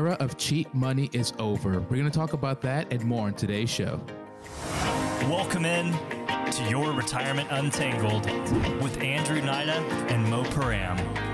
[0.00, 1.80] era of cheap money is over.
[1.80, 4.00] We're going to talk about that and more on today's show.
[5.24, 5.92] Welcome in
[6.50, 8.24] to Your Retirement Untangled
[8.82, 9.76] with Andrew Nida
[10.10, 11.29] and Mo Param.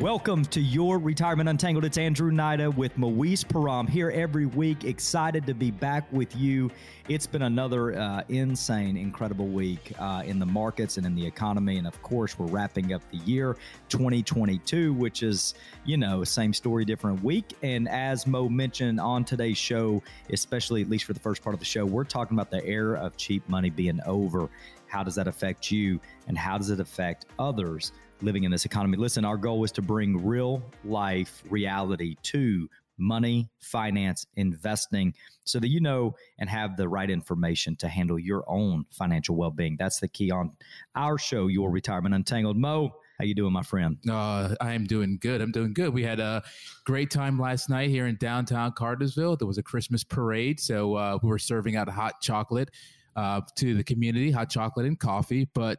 [0.00, 1.86] Welcome to Your Retirement Untangled.
[1.86, 4.84] It's Andrew Nida with Moise Param here every week.
[4.84, 6.70] Excited to be back with you.
[7.08, 11.78] It's been another uh, insane, incredible week uh, in the markets and in the economy.
[11.78, 13.56] And of course, we're wrapping up the year
[13.88, 15.54] 2022, which is,
[15.86, 17.54] you know, same story, different week.
[17.62, 21.58] And as Mo mentioned on today's show, especially at least for the first part of
[21.58, 24.50] the show, we're talking about the era of cheap money being over.
[24.88, 25.98] How does that affect you?
[26.28, 27.92] And how does it affect others?
[28.22, 28.96] Living in this economy.
[28.96, 35.68] Listen, our goal is to bring real life reality to money, finance, investing, so that
[35.68, 39.76] you know and have the right information to handle your own financial well being.
[39.78, 40.52] That's the key on
[40.94, 42.56] our show, Your Retirement Untangled.
[42.56, 43.98] Mo, how you doing, my friend?
[44.08, 45.40] Uh, I am doing good.
[45.40, 45.92] I'm doing good.
[45.92, 46.42] We had a
[46.84, 49.36] great time last night here in downtown Cartersville.
[49.36, 52.70] There was a Christmas parade, so uh, we were serving out hot chocolate
[53.14, 55.48] uh, to the community, hot chocolate and coffee.
[55.54, 55.78] But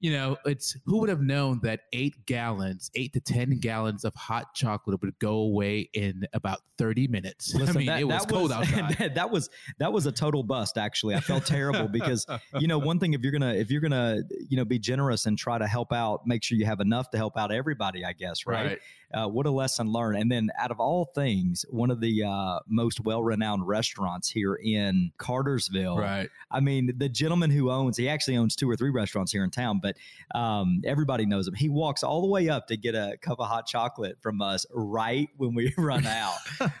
[0.00, 4.14] you know, it's who would have known that eight gallons, eight to 10 gallons of
[4.14, 7.54] hot chocolate would go away in about 30 minutes.
[7.58, 9.14] Listen, I mean, that, it was cold was, outside.
[9.14, 10.78] that was, that was a total bust.
[10.78, 12.26] Actually, I felt terrible because,
[12.58, 14.78] you know, one thing, if you're going to, if you're going to, you know, be
[14.78, 18.04] generous and try to help out, make sure you have enough to help out everybody,
[18.04, 18.46] I guess.
[18.46, 18.66] Right.
[18.66, 18.78] right.
[19.12, 20.18] Uh, what a lesson learned.
[20.18, 25.12] And then out of all things, one of the uh, most well-renowned restaurants here in
[25.16, 25.96] Cartersville.
[25.96, 26.28] Right.
[26.50, 29.50] I mean, the gentleman who owns, he actually owns two or three restaurants here in
[29.50, 29.87] town, but
[30.34, 31.54] um, everybody knows him.
[31.54, 34.66] He walks all the way up to get a cup of hot chocolate from us
[34.72, 36.36] right when we run out.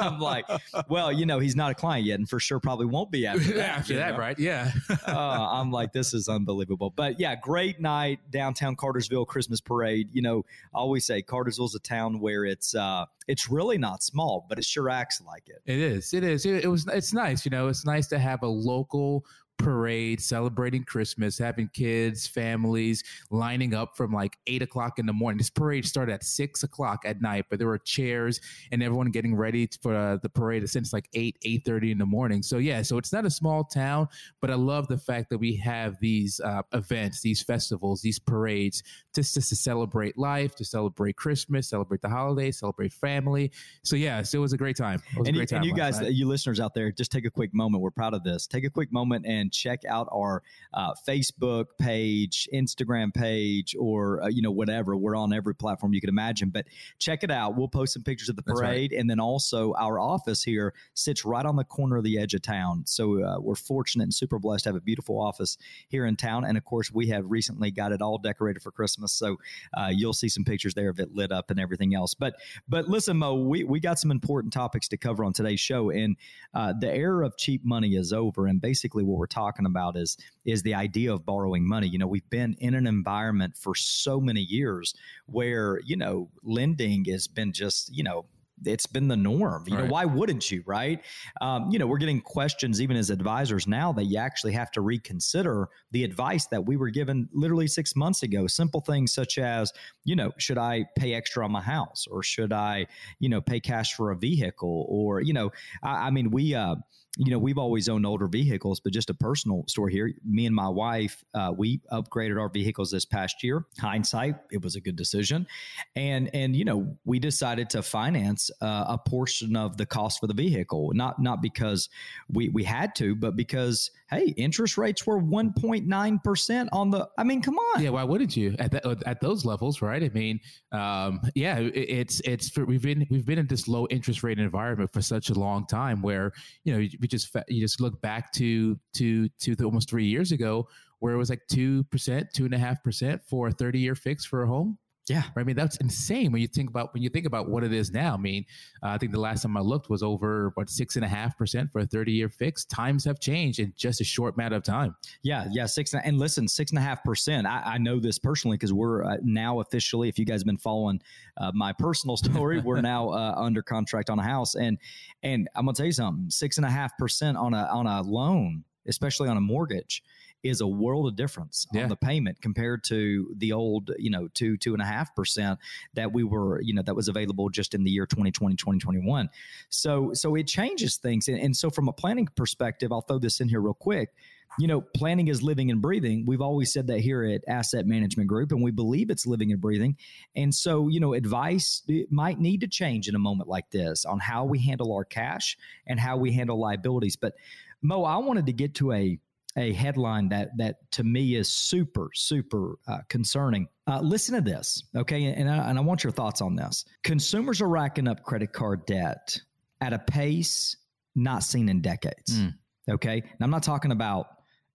[0.00, 0.46] I'm like,
[0.88, 3.52] well, you know, he's not a client yet, and for sure probably won't be after
[3.54, 3.78] that.
[3.78, 4.18] after that, know?
[4.18, 4.38] right?
[4.38, 4.72] Yeah.
[5.06, 6.92] uh, I'm like, this is unbelievable.
[6.94, 10.08] But yeah, great night downtown Cartersville Christmas parade.
[10.12, 14.46] You know, I always say Cartersville's a town where it's uh, it's really not small,
[14.48, 15.62] but it sure acts like it.
[15.66, 16.14] It is.
[16.14, 16.46] It is.
[16.46, 16.86] It, it was.
[16.88, 17.44] It's nice.
[17.44, 19.24] You know, it's nice to have a local
[19.58, 25.38] parade celebrating Christmas, having kids, families lining up from like eight o'clock in the morning.
[25.38, 28.40] This parade started at six o'clock at night, but there were chairs
[28.72, 32.06] and everyone getting ready for uh, the parade since like eight, eight thirty in the
[32.06, 32.42] morning.
[32.42, 34.08] So yeah, so it's not a small town,
[34.40, 38.82] but I love the fact that we have these uh, events, these festivals, these parades,
[39.14, 43.50] just, just to celebrate life, to celebrate Christmas, celebrate the holidays, celebrate family.
[43.82, 45.02] So yeah, so it was a great time.
[45.12, 45.62] It was and a great you, time.
[45.62, 46.12] And you guys, night.
[46.12, 47.82] you listeners out there, just take a quick moment.
[47.82, 48.46] We're proud of this.
[48.46, 50.42] Take a quick moment and and check out our
[50.74, 54.96] uh, Facebook page, Instagram page, or uh, you know whatever.
[54.96, 56.50] We're on every platform you can imagine.
[56.50, 56.66] But
[56.98, 57.56] check it out.
[57.56, 59.00] We'll post some pictures of the parade, right.
[59.00, 62.42] and then also our office here sits right on the corner of the edge of
[62.42, 62.82] town.
[62.86, 65.56] So uh, we're fortunate and super blessed to have a beautiful office
[65.88, 66.44] here in town.
[66.44, 69.12] And of course, we have recently got it all decorated for Christmas.
[69.12, 69.36] So
[69.76, 72.14] uh, you'll see some pictures there of it lit up and everything else.
[72.14, 72.34] But
[72.68, 76.16] but listen, Mo, we we got some important topics to cover on today's show, and
[76.52, 78.46] uh, the era of cheap money is over.
[78.46, 81.88] And basically, what we're talking about is is the idea of borrowing money.
[81.88, 84.94] You know, we've been in an environment for so many years
[85.26, 88.26] where you know lending has been just you know
[88.64, 89.64] it's been the norm.
[89.66, 89.84] You right.
[89.84, 91.00] know, why wouldn't you, right?
[91.40, 94.80] Um, you know, we're getting questions even as advisors now that you actually have to
[94.80, 98.46] reconsider the advice that we were given literally six months ago.
[98.46, 99.72] Simple things such as,
[100.04, 102.86] you know, should I pay extra on my house or should I,
[103.18, 105.52] you know, pay cash for a vehicle or, you know,
[105.82, 106.76] I, I mean, we, uh,
[107.16, 110.12] you know, we've always owned older vehicles, but just a personal story here.
[110.24, 113.64] Me and my wife, uh, we upgraded our vehicles this past year.
[113.78, 115.46] Hindsight, it was a good decision,
[115.94, 120.26] and and you know, we decided to finance uh, a portion of the cost for
[120.26, 121.88] the vehicle, not not because
[122.30, 126.90] we we had to, but because hey, interest rates were one point nine percent on
[126.90, 127.08] the.
[127.18, 127.82] I mean, come on.
[127.82, 130.02] Yeah, why wouldn't you at that, at those levels, right?
[130.02, 130.40] I mean,
[130.72, 134.92] um, yeah, it, it's it's we've been we've been in this low interest rate environment
[134.92, 136.32] for such a long time where
[136.64, 140.32] you know we just you just look back to to to the, almost three years
[140.32, 140.68] ago
[140.98, 143.94] where it was like two percent, two and a half percent for a thirty year
[143.94, 144.76] fix for a home.
[145.08, 147.72] Yeah, I mean that's insane when you think about when you think about what it
[147.72, 148.14] is now.
[148.14, 148.44] I mean,
[148.82, 151.38] uh, I think the last time I looked was over what six and a half
[151.38, 152.64] percent for a thirty-year fix.
[152.64, 154.96] Times have changed in just a short matter of time.
[155.22, 157.46] Yeah, yeah, six and listen, six and a half percent.
[157.46, 160.08] I know this personally because we're uh, now officially.
[160.08, 161.00] If you guys have been following
[161.36, 164.76] uh, my personal story, we're now uh, under contract on a house, and
[165.22, 166.30] and I'm gonna tell you something.
[166.30, 170.02] Six and a half percent on a on a loan, especially on a mortgage
[170.42, 171.84] is a world of difference Yeah.
[171.84, 175.58] on the payment compared to the old, you know, two, two and a half percent
[175.94, 179.28] that we were, you know, that was available just in the year 2020, 2021.
[179.68, 181.28] So, so it changes things.
[181.28, 184.10] And, and so from a planning perspective, I'll throw this in here real quick.
[184.58, 186.24] You know, planning is living and breathing.
[186.24, 189.60] We've always said that here at Asset Management Group, and we believe it's living and
[189.60, 189.96] breathing.
[190.34, 194.18] And so, you know, advice might need to change in a moment like this on
[194.18, 197.16] how we handle our cash and how we handle liabilities.
[197.16, 197.34] But
[197.82, 199.18] Mo, I wanted to get to a
[199.56, 203.68] a headline that that to me is super super uh, concerning.
[203.86, 205.26] Uh, listen to this, okay?
[205.26, 206.84] And I, and I want your thoughts on this.
[207.04, 209.38] Consumers are racking up credit card debt
[209.80, 210.76] at a pace
[211.14, 212.40] not seen in decades.
[212.40, 212.54] Mm.
[212.88, 214.26] Okay, and I'm not talking about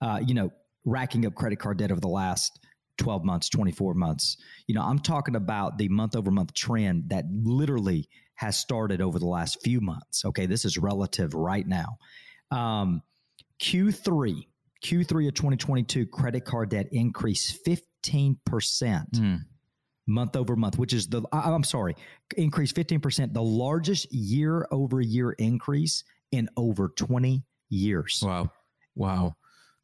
[0.01, 0.51] uh, you know
[0.83, 2.59] racking up credit card debt over the last
[2.97, 4.37] 12 months, 24 months.
[4.67, 9.19] You know, I'm talking about the month over month trend that literally has started over
[9.19, 10.25] the last few months.
[10.25, 11.97] Okay, this is relative right now.
[12.49, 13.01] Um,
[13.61, 14.47] Q3,
[14.83, 18.37] Q3 of 2022, credit card debt increased 15%
[19.13, 19.39] Mm.
[20.07, 21.95] month over month, which is the, I- I'm sorry,
[22.37, 28.21] increased 15%, the largest year over year increase in over 20 years.
[28.25, 28.51] Wow.
[28.95, 29.35] Wow.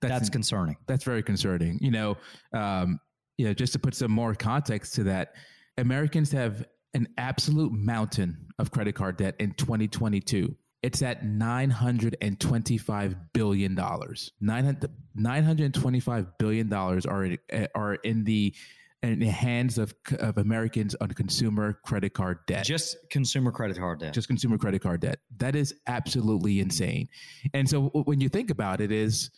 [0.02, 0.76] That's, concerning.
[0.88, 1.80] that's very concerning.
[1.82, 2.18] You know,
[2.54, 3.00] um,
[3.38, 5.34] you know, just to put some more context to that,
[5.78, 10.56] Americans have an absolute mountain of credit card debt in 2022.
[10.83, 14.31] It's at 925 billion dollars.
[14.39, 17.38] 925 billion dollars are in,
[17.74, 18.53] are in the
[19.03, 24.00] in the hands of of Americans on consumer credit card debt Just consumer credit card
[24.00, 24.13] debt.
[24.13, 25.19] just consumer credit card debt.
[25.38, 27.07] That is absolutely insane.
[27.53, 29.29] And so when you think about it, is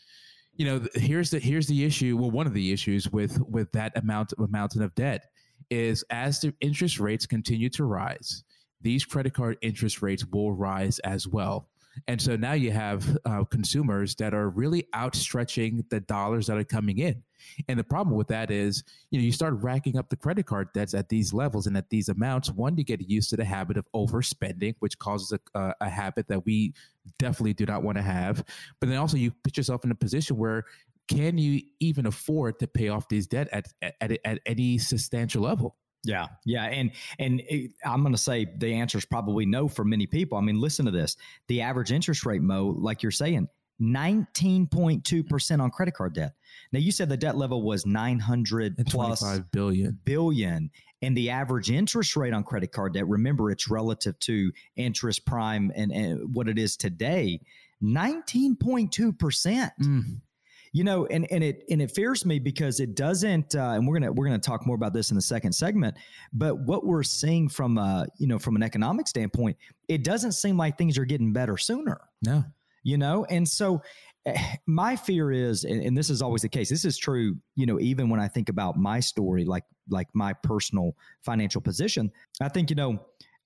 [0.56, 2.18] you know here's the here's the issue.
[2.18, 5.26] Well, one of the issues with with that amount of mountain of debt
[5.70, 8.44] is as the interest rates continue to rise,
[8.82, 11.70] these credit card interest rates will rise as well.
[12.08, 16.64] And so now you have uh, consumers that are really outstretching the dollars that are
[16.64, 17.24] coming in.
[17.68, 20.70] And the problem with that is, you know, you start racking up the credit card
[20.74, 22.52] debts at these levels and at these amounts.
[22.52, 26.28] One, you get used to the habit of overspending, which causes a, a, a habit
[26.28, 26.74] that we
[27.18, 28.44] definitely do not want to have.
[28.80, 30.66] But then also, you put yourself in a position where
[31.08, 35.76] can you even afford to pay off these debt at at, at any substantial level?
[36.04, 39.84] Yeah, yeah, and and it, I'm going to say the answer is probably no for
[39.84, 40.38] many people.
[40.38, 41.18] I mean, listen to this:
[41.48, 43.50] the average interest rate, Mo, like you're saying,
[43.82, 46.34] 19.2 percent on credit card debt.
[46.72, 50.00] Now, you said the debt level was 900 plus 25 billion.
[50.06, 53.08] billion, and the average interest rate on credit card debt.
[53.08, 57.42] Remember, it's relative to interest prime and, and what it is today.
[57.84, 60.22] 19.2 percent Mm.
[60.72, 63.96] You know and and it and it fears me because it doesn't uh, and we're
[64.00, 65.96] gonna we're gonna talk more about this in the second segment
[66.34, 69.58] but what we're seeing from uh you know from an economic standpoint
[69.88, 72.44] it doesn't seem like things are getting better sooner No.
[72.84, 73.82] you know and so
[74.26, 77.66] eh, my fear is and, and this is always the case this is true you
[77.66, 82.12] know even when i think about my story like like my personal financial position
[82.42, 83.00] i think you know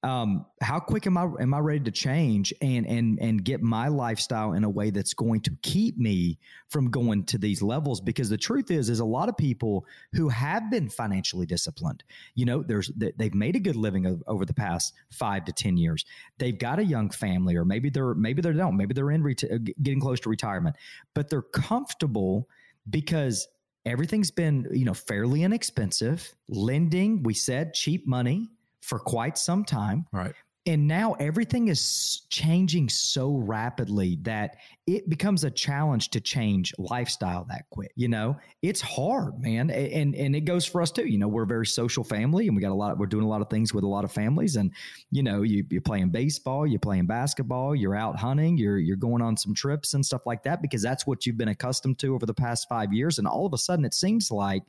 [0.03, 3.87] um, how quick am I am I ready to change and and and get my
[3.87, 8.01] lifestyle in a way that's going to keep me from going to these levels?
[8.01, 12.03] Because the truth is, is a lot of people who have been financially disciplined.
[12.35, 15.77] You know, there's they- they've made a good living over the past five to ten
[15.77, 16.03] years.
[16.37, 18.75] They've got a young family, or maybe they're maybe they don't.
[18.75, 20.75] Maybe they're in reti- uh, getting close to retirement,
[21.13, 22.49] but they're comfortable
[22.89, 23.47] because
[23.85, 26.35] everything's been you know fairly inexpensive.
[26.49, 28.49] Lending, we said, cheap money
[28.83, 30.05] for quite some time.
[30.11, 30.33] Right.
[30.65, 34.55] And now everything is changing so rapidly that
[34.87, 37.91] it becomes a challenge to change lifestyle that quick.
[37.97, 39.69] You know, it's hard, man.
[39.69, 41.05] And and it goes for us too.
[41.05, 43.27] You know, we're a very social family and we got a lot, we're doing a
[43.27, 44.55] lot of things with a lot of families.
[44.55, 44.71] And,
[45.11, 49.21] you know, you, you're playing baseball, you're playing basketball, you're out hunting, you're you're going
[49.21, 52.25] on some trips and stuff like that because that's what you've been accustomed to over
[52.25, 53.19] the past five years.
[53.19, 54.63] And all of a sudden it seems like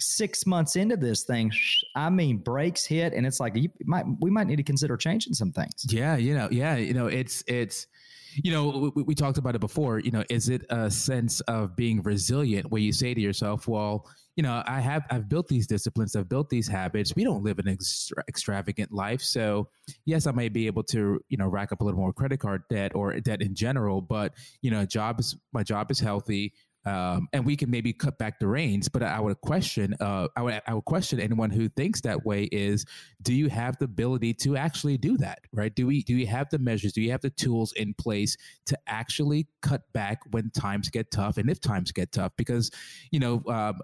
[0.00, 1.52] six months into this thing,
[1.94, 5.34] I mean, brakes hit, and it's like you might we might need to consider changing
[5.34, 5.86] some things.
[5.88, 7.86] Yeah, you know, yeah, you know, it's it's
[8.34, 9.98] you know, we, we talked about it before.
[9.98, 14.08] You know, is it a sense of being resilient where you say to yourself, well,
[14.36, 17.14] you know, I have I've built these disciplines, I've built these habits.
[17.14, 19.68] We don't live an extra, extravagant life, so
[20.06, 22.62] yes, I may be able to you know rack up a little more credit card
[22.70, 26.54] debt or debt in general, but you know, job is my job is healthy.
[26.86, 30.42] Um, and we can maybe cut back the reins, but I would question, uh, I
[30.42, 32.86] would, I would question anyone who thinks that way is,
[33.22, 35.40] do you have the ability to actually do that?
[35.52, 35.74] Right?
[35.74, 36.92] Do we, do you have the measures?
[36.92, 41.36] Do you have the tools in place to actually cut back when times get tough,
[41.36, 42.32] and if times get tough?
[42.36, 42.70] Because,
[43.10, 43.78] you know, um,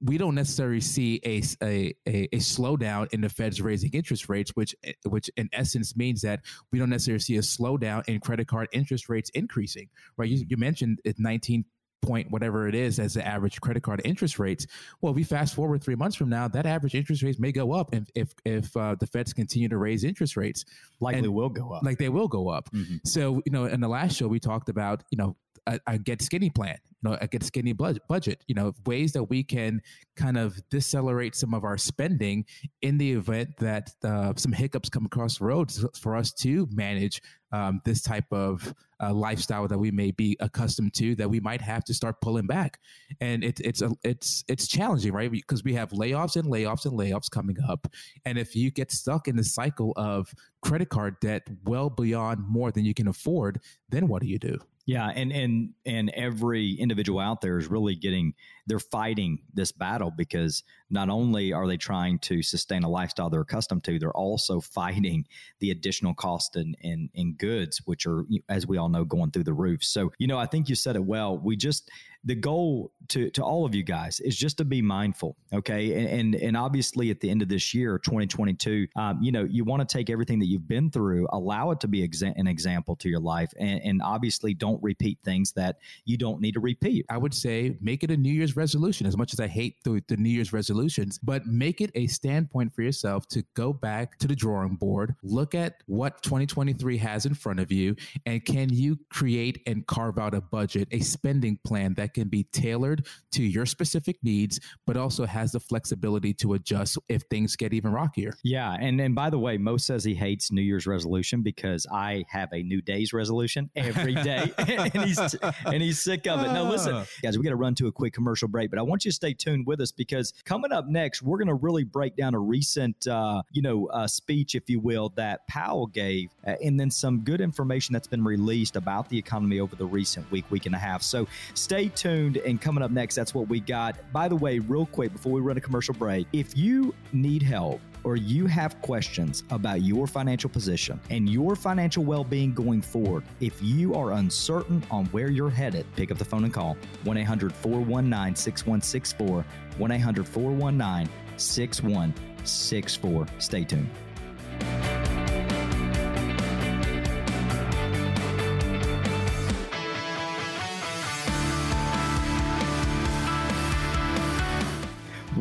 [0.00, 4.52] we don't necessarily see a, a, a, a slowdown in the Fed's raising interest rates,
[4.54, 6.40] which which in essence means that
[6.72, 9.88] we don't necessarily see a slowdown in credit card interest rates increasing.
[10.16, 10.28] Right?
[10.28, 11.64] You, you mentioned it 19
[12.02, 14.66] point whatever it is as the average credit card interest rates.
[15.00, 17.94] Well, we fast forward three months from now, that average interest rates may go up
[17.94, 20.64] if if, if uh, the Feds continue to raise interest rates.
[21.00, 21.82] Likely And- will go up.
[21.82, 22.70] Like they will go up.
[22.72, 23.00] Mhm.
[23.06, 25.36] So you know, in the last show we talked about you know
[25.66, 29.12] a, a get skinny plan, you know, a get skinny budget, budget, you know, ways
[29.12, 29.80] that we can
[30.16, 32.44] kind of decelerate some of our spending
[32.82, 37.22] in the event that uh, some hiccups come across the road for us to manage
[37.50, 41.62] um, this type of uh, lifestyle that we may be accustomed to that we might
[41.62, 42.78] have to start pulling back.
[43.20, 45.30] And it, it's a, it's it's challenging right?
[45.30, 47.86] Because we have layoffs and layoffs and layoffs coming up.
[48.26, 52.70] And if you get stuck in the cycle of credit card debt well beyond more
[52.70, 54.58] than you can afford then what do you do
[54.88, 58.32] Yeah, and and and every individual out there is really getting
[58.66, 63.42] they're fighting this battle because not only are they trying to sustain a lifestyle they're
[63.42, 65.26] accustomed to, they're also fighting
[65.60, 69.44] the additional cost in in, in goods, which are as we all know going through
[69.44, 69.84] the roof.
[69.84, 71.36] So you know, I think you said it well.
[71.36, 71.90] We just
[72.28, 75.94] the goal to to all of you guys is just to be mindful, okay?
[75.94, 79.64] And and, and obviously at the end of this year, 2022, um, you know, you
[79.64, 82.96] want to take everything that you've been through, allow it to be exa- an example
[82.96, 87.06] to your life, and, and obviously don't repeat things that you don't need to repeat.
[87.08, 89.06] I would say make it a New Year's resolution.
[89.06, 92.74] As much as I hate the, the New Year's resolutions, but make it a standpoint
[92.74, 97.32] for yourself to go back to the drawing board, look at what 2023 has in
[97.32, 101.94] front of you, and can you create and carve out a budget, a spending plan
[101.94, 106.98] that can be tailored to your specific needs, but also has the flexibility to adjust
[107.08, 108.32] if things get even rockier.
[108.42, 112.24] Yeah, and and by the way, Mo says he hates New Year's resolution because I
[112.28, 115.18] have a New Days resolution every day, and he's
[115.64, 116.52] and he's sick of it.
[116.52, 117.04] Now listen, Ah.
[117.22, 119.14] guys, we got to run to a quick commercial break, but I want you to
[119.14, 122.38] stay tuned with us because coming up next, we're going to really break down a
[122.40, 126.90] recent, uh, you know, uh, speech, if you will, that Powell gave, uh, and then
[126.90, 130.74] some good information that's been released about the economy over the recent week, week and
[130.74, 131.02] a half.
[131.02, 133.96] So stay tuned, and coming up next, that's what we got.
[134.12, 137.80] By the way, real quick before we run a commercial break, if you need help
[138.04, 143.24] or you have questions about your financial position and your financial well being going forward,
[143.40, 147.16] if you are uncertain on where you're headed, pick up the phone and call 1
[147.16, 149.44] 800 419 6164.
[149.78, 153.26] 1 800 419 6164.
[153.38, 154.97] Stay tuned.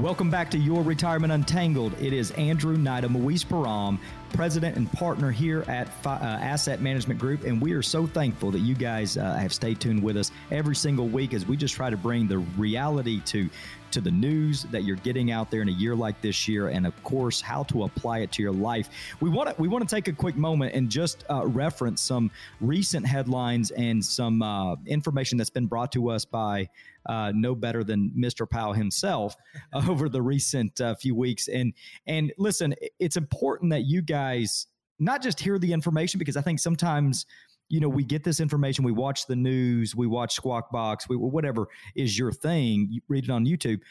[0.07, 1.91] Welcome back to Your Retirement Untangled.
[1.99, 3.99] It is Andrew Nida Moise Param,
[4.31, 8.49] president and partner here at Fi- uh, Asset Management Group, and we are so thankful
[8.51, 11.75] that you guys uh, have stayed tuned with us every single week as we just
[11.75, 13.49] try to bring the reality to
[13.89, 16.85] to the news that you're getting out there in a year like this year, and
[16.87, 18.89] of course how to apply it to your life.
[19.19, 22.31] We want to we want to take a quick moment and just uh, reference some
[22.61, 26.69] recent headlines and some uh, information that's been brought to us by
[27.07, 28.49] uh, no better than Mr.
[28.49, 29.35] Powell himself
[29.73, 31.47] over the recent uh, few weeks.
[31.47, 31.73] And
[32.05, 34.67] and listen, it's important that you guys
[34.99, 37.25] not just hear the information because I think sometimes
[37.69, 41.15] you know we get this information, we watch the news, we watch Squawk Box, we,
[41.15, 43.81] whatever is your thing, you read it on YouTube.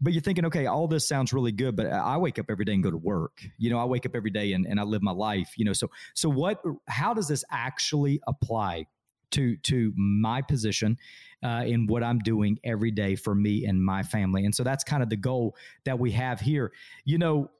[0.00, 2.72] But you're thinking, okay, all this sounds really good, but I wake up every day
[2.72, 3.40] and go to work.
[3.56, 5.52] You know, I wake up every day and, and I live my life.
[5.56, 6.60] You know, so so what?
[6.88, 8.86] How does this actually apply
[9.32, 10.96] to to my position
[11.42, 14.44] uh, in what I'm doing every day for me and my family.
[14.44, 16.72] And so that's kind of the goal that we have here.
[17.04, 17.50] You know,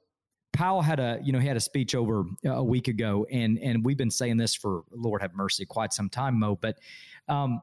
[0.53, 3.83] Powell had a you know he had a speech over a week ago, and and
[3.83, 6.55] we've been saying this for Lord have mercy quite some time, Mo.
[6.55, 6.77] But
[7.27, 7.61] um,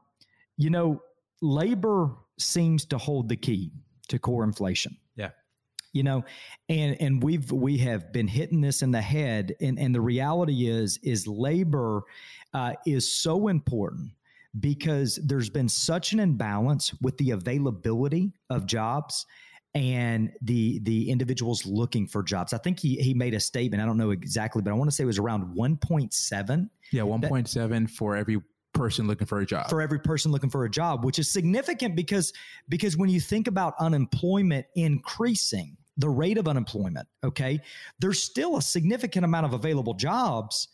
[0.57, 1.01] you know,
[1.41, 3.71] labor seems to hold the key
[4.09, 4.97] to core inflation.
[5.15, 5.29] Yeah.
[5.93, 6.25] You know,
[6.69, 10.67] and and we've we have been hitting this in the head, and and the reality
[10.67, 12.03] is is labor
[12.53, 14.11] uh, is so important
[14.59, 19.25] because there's been such an imbalance with the availability of jobs
[19.73, 22.51] and the the individuals looking for jobs.
[22.53, 23.81] I think he he made a statement.
[23.81, 27.89] I don't know exactly, but I want to say it was around 1.7 Yeah, 1.7
[27.89, 28.41] for every
[28.73, 29.69] person looking for a job.
[29.69, 32.33] for every person looking for a job, which is significant because
[32.67, 37.59] because when you think about unemployment increasing, the rate of unemployment, okay,
[37.99, 40.67] there's still a significant amount of available jobs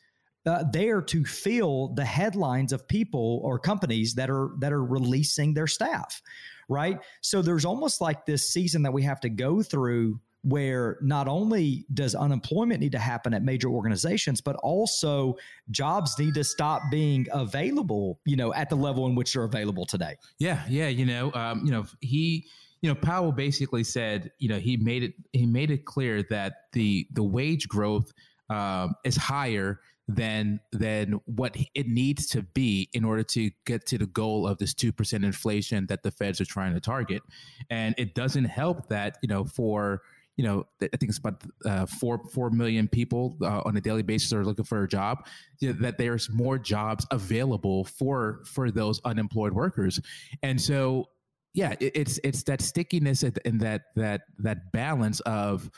[0.48, 5.54] uh, there to fill the headlines of people or companies that are that are releasing
[5.54, 6.22] their staff,
[6.70, 7.00] right?
[7.22, 11.86] So there's almost like this season that we have to go through where not only
[11.94, 15.36] does unemployment need to happen at major organizations, but also
[15.72, 19.86] jobs need to stop being available, you know, at the level in which they're available
[19.86, 20.16] today.
[20.39, 22.46] Yeah, yeah, you know, um, you know, he,
[22.82, 26.54] you know, Powell basically said, you know, he made it, he made it clear that
[26.72, 28.13] the the wage growth
[28.50, 33.98] um, is higher than than what it needs to be in order to get to
[33.98, 37.22] the goal of this two percent inflation that the Feds are trying to target.
[37.70, 40.02] And it doesn't help that you know for
[40.38, 44.04] you know I think it's about uh, four four million people uh, on a daily
[44.04, 45.26] basis are looking for a job.
[45.60, 50.00] You know, that there's more jobs available for for those unemployed workers,
[50.42, 51.10] and so
[51.54, 55.70] yeah, it, it's it's that stickiness and that that that balance of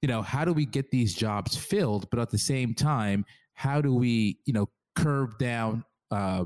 [0.00, 3.80] you know how do we get these jobs filled, but at the same time how
[3.80, 6.44] do we you know curb down uh,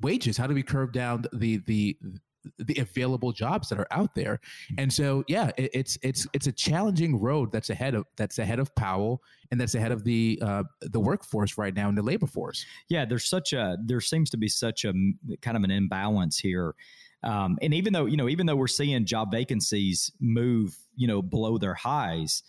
[0.00, 0.36] wages?
[0.36, 1.96] How do we curb down the the
[2.58, 4.40] the available jobs that are out there?
[4.78, 8.58] And so, yeah, it, it's it's it's a challenging road that's ahead of that's ahead
[8.58, 12.26] of Powell and that's ahead of the uh, the workforce right now in the labor
[12.26, 12.64] force.
[12.88, 14.92] Yeah, there's such a there seems to be such a
[15.40, 16.74] kind of an imbalance here.
[17.24, 21.22] Um, and even though you know, even though we're seeing job vacancies move, you know,
[21.22, 22.42] below their highs,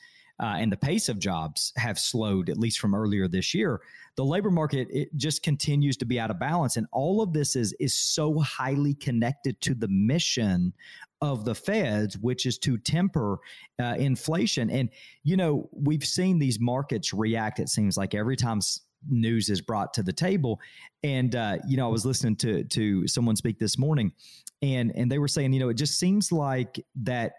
[0.43, 3.81] uh, and the pace of jobs have slowed at least from earlier this year
[4.15, 6.77] the labor market it just continues to be out of balance.
[6.77, 10.73] And all of this is is so highly connected to the mission
[11.21, 13.39] of the feds which is to temper
[13.81, 14.69] uh, inflation.
[14.69, 14.89] And
[15.23, 18.59] you know we've seen these markets react it seems like every time
[19.09, 20.59] news is brought to the table.
[21.03, 24.11] And uh, you know i was listening to to someone speak this morning
[24.61, 27.33] and and they were saying you know it just seems like that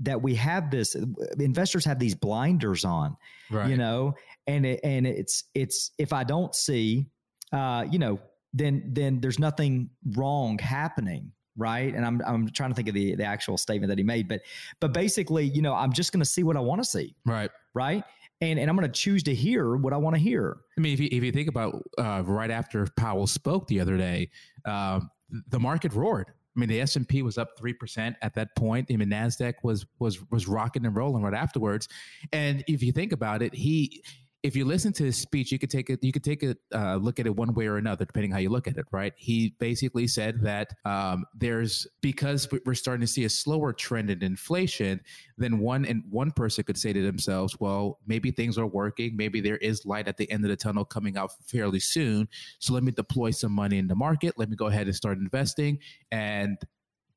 [0.00, 0.94] that we have this
[1.38, 3.16] investors have these blinders on
[3.50, 3.70] right.
[3.70, 4.14] you know
[4.46, 7.06] and it, and it's it's if i don't see
[7.52, 8.18] uh you know
[8.52, 11.94] then then there's nothing wrong happening right?
[11.94, 14.42] And i'm i'm trying to think of the the actual statement that he made but
[14.80, 17.14] but basically you know i'm just going to see what i want to see.
[17.24, 17.50] Right.
[17.74, 18.04] Right?
[18.40, 20.58] And and i'm going to choose to hear what i want to hear.
[20.76, 23.96] I mean if you, if you think about uh, right after powell spoke the other
[23.96, 24.30] day
[24.64, 25.00] uh,
[25.48, 28.54] the market roared I mean, the S and P was up three percent at that
[28.56, 28.88] point.
[28.90, 31.88] I mean, Nasdaq was was was rocking and rolling right afterwards.
[32.32, 34.02] And if you think about it, he
[34.42, 36.02] if you listen to his speech, you could take it.
[36.02, 38.48] You could take a uh, look at it one way or another, depending how you
[38.48, 38.84] look at it.
[38.92, 39.12] Right?
[39.16, 44.22] He basically said that um, there's because we're starting to see a slower trend in
[44.22, 45.00] inflation.
[45.36, 49.16] Then one and one person could say to themselves, "Well, maybe things are working.
[49.16, 52.28] Maybe there is light at the end of the tunnel coming out fairly soon.
[52.58, 54.34] So let me deploy some money in the market.
[54.36, 55.78] Let me go ahead and start investing,
[56.12, 56.56] and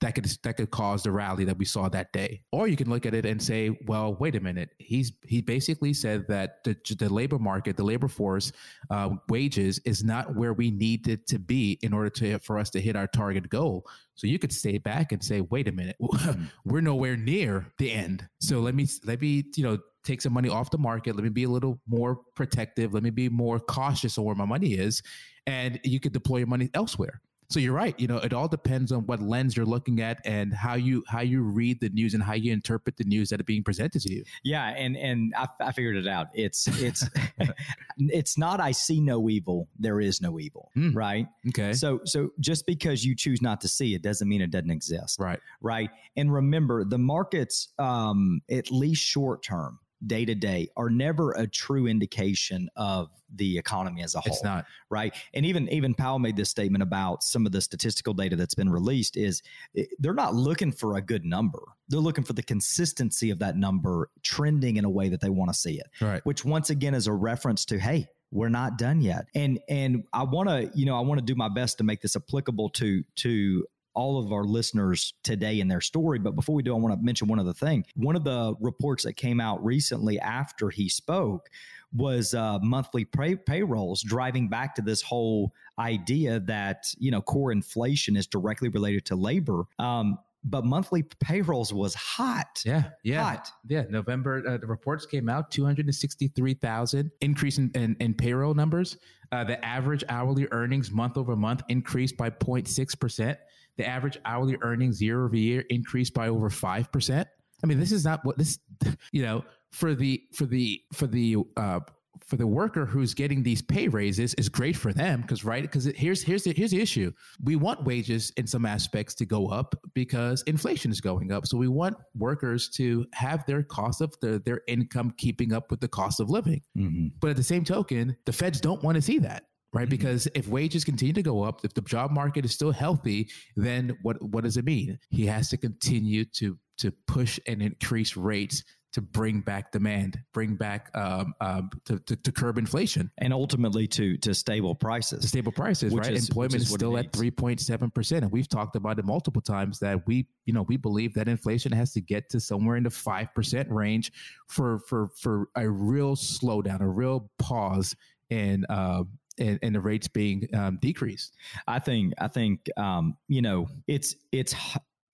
[0.01, 2.41] that could that could cause the rally that we saw that day.
[2.51, 4.69] Or you can look at it and say, well, wait a minute.
[4.77, 8.51] He's he basically said that the the labor market, the labor force,
[8.89, 12.69] uh, wages is not where we need it to be in order to for us
[12.71, 13.85] to hit our target goal.
[14.15, 16.45] So you could stay back and say, wait a minute, mm-hmm.
[16.65, 18.27] we're nowhere near the end.
[18.39, 21.15] So let me let me you know take some money off the market.
[21.15, 22.93] Let me be a little more protective.
[22.93, 25.01] Let me be more cautious on where my money is,
[25.45, 27.21] and you could deploy your money elsewhere.
[27.49, 27.99] So you're right.
[27.99, 31.21] You know, it all depends on what lens you're looking at and how you how
[31.21, 34.13] you read the news and how you interpret the news that are being presented to
[34.13, 34.23] you.
[34.43, 36.27] Yeah, and and I, I figured it out.
[36.33, 37.09] It's it's
[37.97, 40.95] it's not I see no evil, there is no evil, mm.
[40.95, 41.27] right?
[41.47, 41.73] Okay.
[41.73, 45.19] So so just because you choose not to see it doesn't mean it doesn't exist.
[45.19, 45.39] Right.
[45.61, 45.89] Right.
[46.15, 51.47] And remember, the markets, um, at least short term, day to day are never a
[51.47, 54.33] true indication of the economy as a whole.
[54.33, 55.13] It's not right.
[55.33, 58.69] And even even Powell made this statement about some of the statistical data that's been
[58.69, 59.17] released.
[59.17, 59.41] Is
[59.77, 61.61] eh, they're not looking for a good number.
[61.89, 65.51] They're looking for the consistency of that number trending in a way that they want
[65.51, 65.87] to see it.
[66.01, 66.25] Right.
[66.25, 69.25] Which once again is a reference to hey, we're not done yet.
[69.35, 72.01] And and I want to you know I want to do my best to make
[72.01, 76.19] this applicable to to all of our listeners today in their story.
[76.19, 77.85] But before we do, I want to mention one other thing.
[77.95, 81.49] One of the reports that came out recently after he spoke
[81.93, 87.51] was uh, monthly pay- payrolls, driving back to this whole idea that you know core
[87.51, 89.65] inflation is directly related to labor.
[89.79, 92.61] Um, but monthly payrolls was hot.
[92.65, 93.51] Yeah, yeah, hot.
[93.67, 97.95] Yeah, November uh, the reports came out, two hundred and sixty-three thousand increase in, in,
[97.99, 98.97] in, payroll numbers.
[99.31, 103.37] Uh, the average hourly earnings month over month increased by 0.6 percent.
[103.79, 107.29] The average hourly earnings year over year increased by over five percent.
[107.63, 108.59] I mean, this is not what this,
[109.13, 111.79] you know, for the for the for the uh,
[112.25, 115.85] for the worker who's getting these pay raises is great for them because right because
[115.95, 117.11] here's here's the here's the issue
[117.43, 121.57] we want wages in some aspects to go up because inflation is going up so
[121.57, 125.87] we want workers to have their cost of the, their income keeping up with the
[125.87, 127.07] cost of living mm-hmm.
[127.19, 129.83] but at the same token the feds don't want to see that right?
[129.83, 129.89] Mm-hmm.
[129.89, 133.97] Because if wages continue to go up, if the job market is still healthy, then
[134.01, 134.99] what what does it mean?
[135.09, 140.55] He has to continue to to push and increase rates to bring back demand, bring
[140.55, 145.21] back um, um, to, to, to, curb inflation, and ultimately to to stable prices.
[145.21, 146.11] To stable prices, right?
[146.11, 149.05] Is, Employment is, is still at three point seven percent, and we've talked about it
[149.05, 152.77] multiple times that we, you know, we believe that inflation has to get to somewhere
[152.77, 154.11] in the five percent range
[154.47, 157.95] for for for a real slowdown, a real pause
[158.31, 159.03] in uh,
[159.39, 161.35] and, and the rates being um, decreased.
[161.67, 164.55] I think I think um, you know it's it's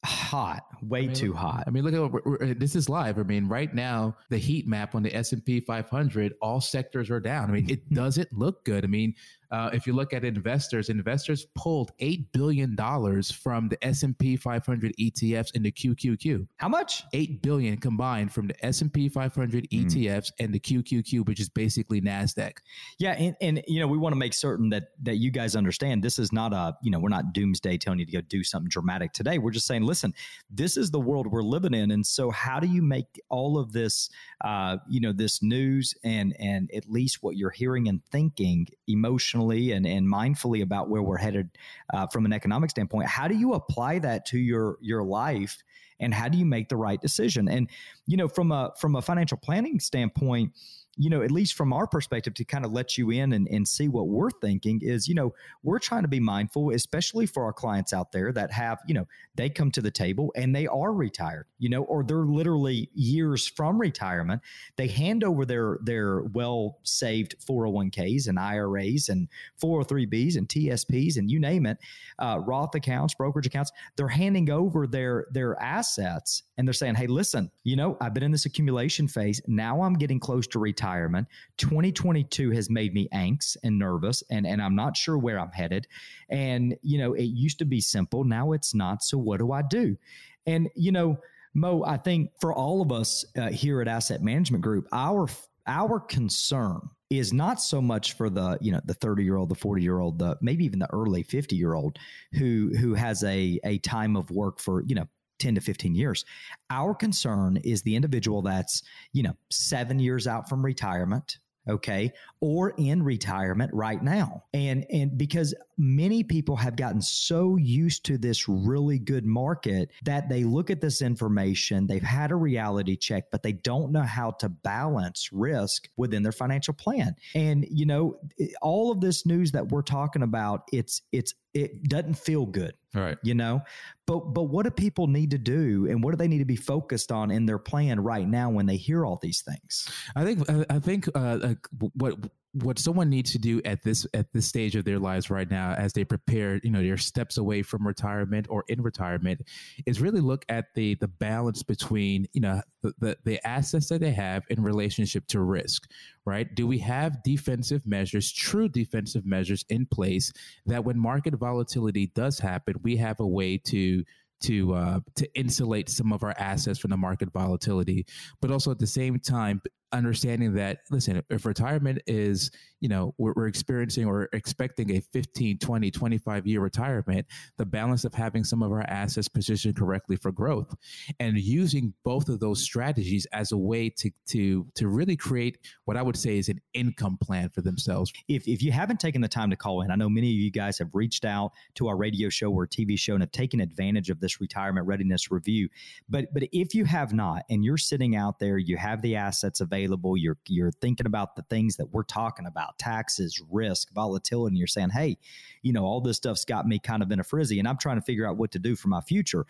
[0.05, 1.63] hot way I mean, too hot.
[1.67, 3.17] I mean look at what we're, this is live.
[3.17, 7.49] I mean right now the heat map on the s&p 500 all sectors are down.
[7.49, 8.83] I mean it doesn't look good.
[8.83, 9.15] I mean
[9.55, 14.17] uh, if you look at investors, investors pulled eight billion dollars from the S and
[14.17, 16.45] P 500 ETFs into QQQ.
[16.57, 17.03] How much?
[17.13, 19.85] Eight billion combined from the S and P 500 mm.
[19.85, 22.57] ETFs and the QQQ, which is basically Nasdaq.
[22.99, 26.03] Yeah, and, and you know we want to make certain that that you guys understand
[26.03, 28.67] this is not a you know we're not doomsday telling you to go do something
[28.67, 29.37] dramatic today.
[29.37, 30.13] We're just saying, listen,
[30.49, 33.71] this is the world we're living in, and so how do you make all of
[33.71, 34.09] this
[34.43, 39.44] uh, you know this news and and at least what you're hearing and thinking emotionally
[39.51, 41.49] and, and mindfully about where we're headed
[41.93, 45.63] uh, from an economic standpoint, how do you apply that to your your life,
[45.99, 47.47] and how do you make the right decision?
[47.47, 47.69] And
[48.07, 50.53] you know, from a from a financial planning standpoint,
[50.97, 53.67] you know, at least from our perspective, to kind of let you in and, and
[53.67, 57.53] see what we're thinking is, you know, we're trying to be mindful, especially for our
[57.53, 60.93] clients out there that have, you know, they come to the table and they are
[60.93, 64.41] retired, you know, or they're literally years from retirement.
[64.77, 69.27] They hand over their their well saved 401ks and IRAs and
[69.61, 71.77] 403bs and TSPs and you name it,
[72.19, 73.71] uh, Roth accounts, brokerage accounts.
[73.97, 78.23] They're handing over their their assets and they're saying, hey, listen, you know, I've been
[78.23, 79.41] in this accumulation phase.
[79.47, 81.27] Now I'm getting close to retirement.
[81.57, 85.87] 2022 has made me anxious and nervous, and, and I'm not sure where I'm headed.
[86.29, 88.23] And, you know, it used to be simple.
[88.23, 89.03] Now it's not.
[89.03, 89.97] So what do I do?
[90.45, 91.17] And, you know,
[91.53, 95.27] Mo, I think for all of us uh, here at Asset Management Group, our
[95.67, 99.55] our concern is not so much for the you know the 30 year old the
[99.55, 101.97] 40 year old the maybe even the early 50 year old
[102.33, 105.07] who who has a a time of work for you know
[105.45, 106.25] 10 to 15 years.
[106.71, 108.81] Our concern is the individual that's,
[109.13, 115.17] you know, seven years out from retirement, okay or in retirement right now and and
[115.17, 120.69] because many people have gotten so used to this really good market that they look
[120.69, 125.29] at this information they've had a reality check but they don't know how to balance
[125.31, 127.15] risk within their financial plan.
[127.33, 128.19] And you know
[128.61, 133.17] all of this news that we're talking about it's it's it doesn't feel good right.
[133.23, 133.61] you know?
[134.05, 136.55] But but what do people need to do and what do they need to be
[136.55, 139.89] focused on in their plan right now when they hear all these things?
[140.15, 141.55] I think i think uh,
[141.93, 142.15] what
[142.63, 145.73] what someone needs to do at this at this stage of their lives right now
[145.73, 149.41] as they prepare you know their steps away from retirement or in retirement
[149.85, 153.99] is really look at the the balance between you know the, the, the assets that
[153.99, 155.89] they have in relationship to risk
[156.27, 156.55] right?
[156.55, 160.31] Do we have defensive measures true defensive measures in place
[160.65, 164.03] that when market volatility does happen we have a way to
[164.43, 168.05] to uh, to insulate some of our assets from the market volatility,
[168.41, 169.61] but also at the same time
[169.95, 175.57] understanding that listen if retirement is you know we're, we're, experiencing or expecting a 15
[175.57, 177.25] 20 25 year retirement
[177.57, 180.75] the balance of having some of our assets positioned correctly for growth
[181.19, 185.95] and using both of those strategies as a way to to to really create what
[185.95, 188.11] i would say is an income plan for themselves.
[188.27, 190.51] If, if you haven't taken the time to call in i know many of you
[190.51, 194.09] guys have reached out to our radio show or tv show and have taken advantage
[194.09, 195.69] of this retirement readiness review.
[196.09, 199.61] But but if you have not and you're sitting out there you have the assets
[199.61, 200.17] available available.
[200.17, 204.67] You're you're thinking about the things that we're talking about, taxes, risk, volatility, and you're
[204.67, 205.17] saying, hey,
[205.61, 207.97] you know, all this stuff's got me kind of in a frizzy, and I'm trying
[207.97, 209.45] to figure out what to do for my future.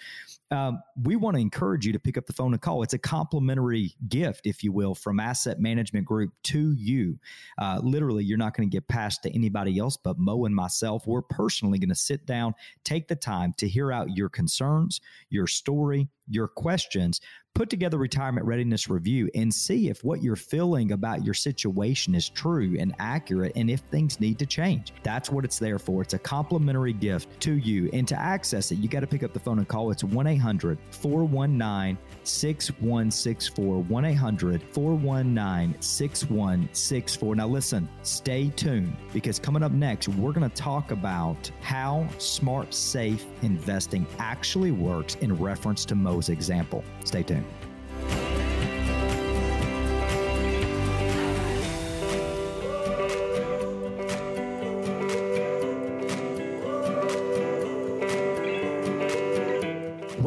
[0.52, 2.84] Um, we want to encourage you to pick up the phone and call.
[2.84, 7.18] It's a complimentary gift, if you will, from Asset Management Group to you.
[7.58, 11.08] Uh, literally, you're not going to get passed to anybody else but Mo and myself.
[11.08, 15.48] We're personally going to sit down, take the time to hear out your concerns, your
[15.48, 17.22] story, your questions,
[17.56, 22.28] put together retirement readiness review and see if what you're feeling about your situation is
[22.30, 24.92] true and accurate and if things need to change.
[25.04, 26.02] That's what it's there for.
[26.02, 27.90] It's a complimentary gift to you.
[27.94, 29.90] And to access it, you got to pick up the phone and call.
[29.90, 33.82] It's 1 800 419 6164.
[33.84, 37.36] 1 800 419 6164.
[37.36, 42.74] Now, listen, stay tuned because coming up next, we're going to talk about how smart,
[42.74, 46.84] safe investing actually works in reference to Mo's example.
[47.06, 47.45] Stay tuned.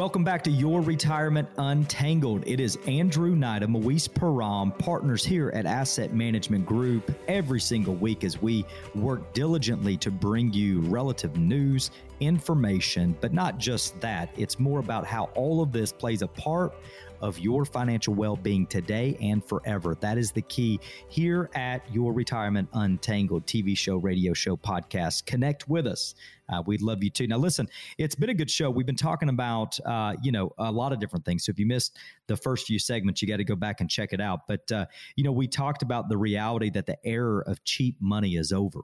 [0.09, 2.43] Welcome back to Your Retirement Untangled.
[2.47, 7.95] It is Andrew Knight of Moise Param, partners here at Asset Management Group, every single
[7.95, 11.91] week as we work diligently to bring you relative news,
[12.21, 14.31] information, but not just that.
[14.35, 16.73] It's more about how all of this plays a part
[17.21, 19.95] of your financial well being today and forever.
[20.01, 25.27] That is the key here at Your Retirement Untangled TV show, radio show, podcast.
[25.27, 26.15] Connect with us.
[26.49, 27.27] Uh, we'd love you too.
[27.27, 28.71] Now, listen, it's been a good show.
[28.71, 31.45] We've been talking about, uh, you know, a lot of different things.
[31.45, 34.13] So if you missed the first few segments, you got to go back and check
[34.13, 34.47] it out.
[34.47, 38.37] But, uh, you know, we talked about the reality that the era of cheap money
[38.37, 38.81] is over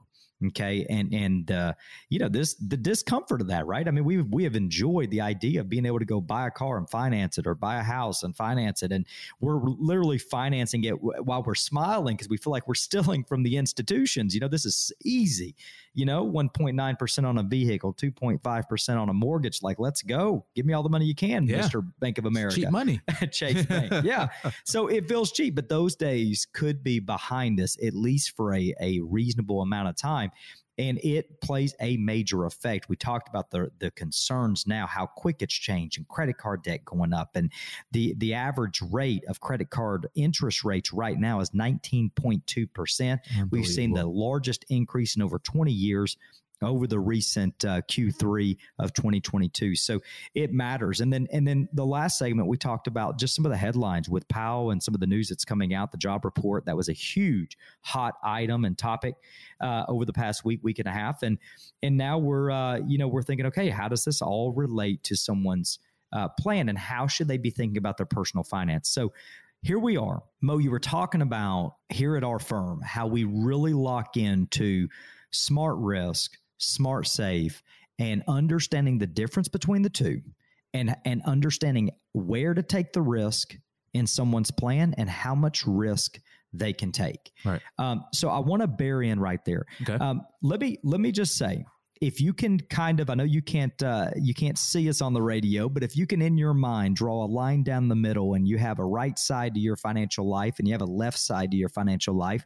[0.47, 1.73] okay and and uh,
[2.09, 3.87] you know this the discomfort of that right?
[3.87, 6.51] I mean we we have enjoyed the idea of being able to go buy a
[6.51, 9.05] car and finance it or buy a house and finance it and
[9.39, 13.57] we're literally financing it while we're smiling because we feel like we're stealing from the
[13.57, 14.33] institutions.
[14.33, 15.55] You know this is easy
[15.95, 20.45] you know 1.9% on a vehicle 2.5% on a mortgage like let's go.
[20.53, 21.61] Give me all the money you can yeah.
[21.61, 23.01] mr bank of america cheap money.
[23.31, 23.93] Chase bank.
[24.05, 24.27] Yeah.
[24.65, 28.75] So it feels cheap but those days could be behind us at least for a,
[28.79, 30.24] a reasonable amount of time
[30.77, 32.89] and it plays a major effect.
[32.89, 36.83] We talked about the the concerns now, how quick it's changed, and credit card debt
[36.85, 37.51] going up, and
[37.91, 42.67] the the average rate of credit card interest rates right now is nineteen point two
[42.67, 43.21] percent.
[43.51, 46.17] We've seen the largest increase in over twenty years
[46.61, 49.75] over the recent uh, Q3 of 2022.
[49.75, 49.99] So
[50.33, 51.01] it matters.
[51.01, 54.09] And then and then the last segment we talked about just some of the headlines
[54.09, 55.91] with Powell and some of the news that's coming out.
[55.91, 59.15] The job report that was a huge hot item and topic
[59.61, 61.37] uh, over the past week, week and a half, and
[61.83, 65.15] and now we're uh, you know we're thinking, okay, how does this all relate to
[65.15, 65.79] someone's
[66.13, 68.89] uh, plan and how should they be thinking about their personal finance?
[68.89, 69.11] So
[69.61, 70.21] here we are.
[70.41, 74.87] Mo, you were talking about here at our firm how we really lock into
[75.31, 77.61] smart risk smart safe
[77.99, 80.21] and understanding the difference between the two
[80.73, 83.55] and and understanding where to take the risk
[83.93, 86.19] in someone's plan and how much risk
[86.51, 87.31] they can take.
[87.43, 87.61] Right.
[87.77, 89.65] Um, so I want to bury in right there.
[89.81, 89.93] Okay.
[89.93, 91.65] Um, let me let me just say,
[92.05, 95.13] if you can kind of, I know you can't uh, you can't see us on
[95.13, 98.35] the radio, but if you can in your mind draw a line down the middle
[98.35, 101.17] and you have a right side to your financial life and you have a left
[101.17, 102.45] side to your financial life,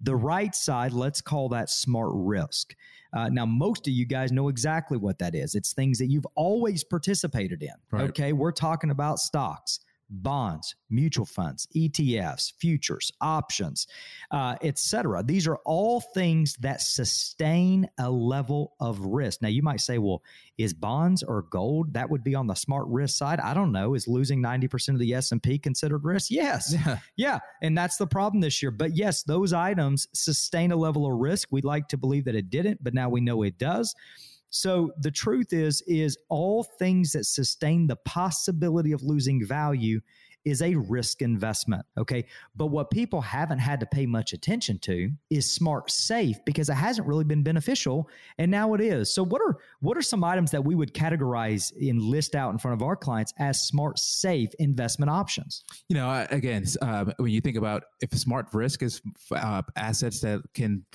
[0.00, 2.74] the right side, let's call that smart risk.
[3.16, 5.54] Uh, now, most of you guys know exactly what that is.
[5.54, 7.70] It's things that you've always participated in.
[7.92, 8.08] Right.
[8.08, 8.32] Okay.
[8.32, 13.86] We're talking about stocks, bonds, mutual funds, ETFs, futures, options,
[14.30, 15.22] uh, etc.
[15.22, 19.42] These are all things that sustain a level of risk.
[19.42, 20.22] Now, you might say, well,
[20.58, 23.40] is bonds or gold that would be on the smart risk side?
[23.40, 23.94] I don't know.
[23.94, 26.30] Is losing 90% of the S&P considered risk?
[26.30, 26.74] Yes.
[26.86, 26.98] Yeah.
[27.16, 27.38] yeah.
[27.62, 28.70] And that's the problem this year.
[28.70, 31.48] But yes, those items sustain a level of risk.
[31.50, 33.94] We'd like to believe that it didn't, but now we know it does.
[34.56, 40.00] So the truth is is all things that sustain the possibility of losing value
[40.46, 41.84] is a risk investment.
[41.98, 42.24] Okay.
[42.54, 46.74] But what people haven't had to pay much attention to is smart safe because it
[46.74, 48.08] hasn't really been beneficial.
[48.38, 49.12] And now it is.
[49.12, 52.58] So what are what are some items that we would categorize and list out in
[52.58, 55.64] front of our clients as smart safe investment options?
[55.88, 60.42] You know, again, uh, when you think about if smart risk is uh, assets that
[60.54, 60.86] can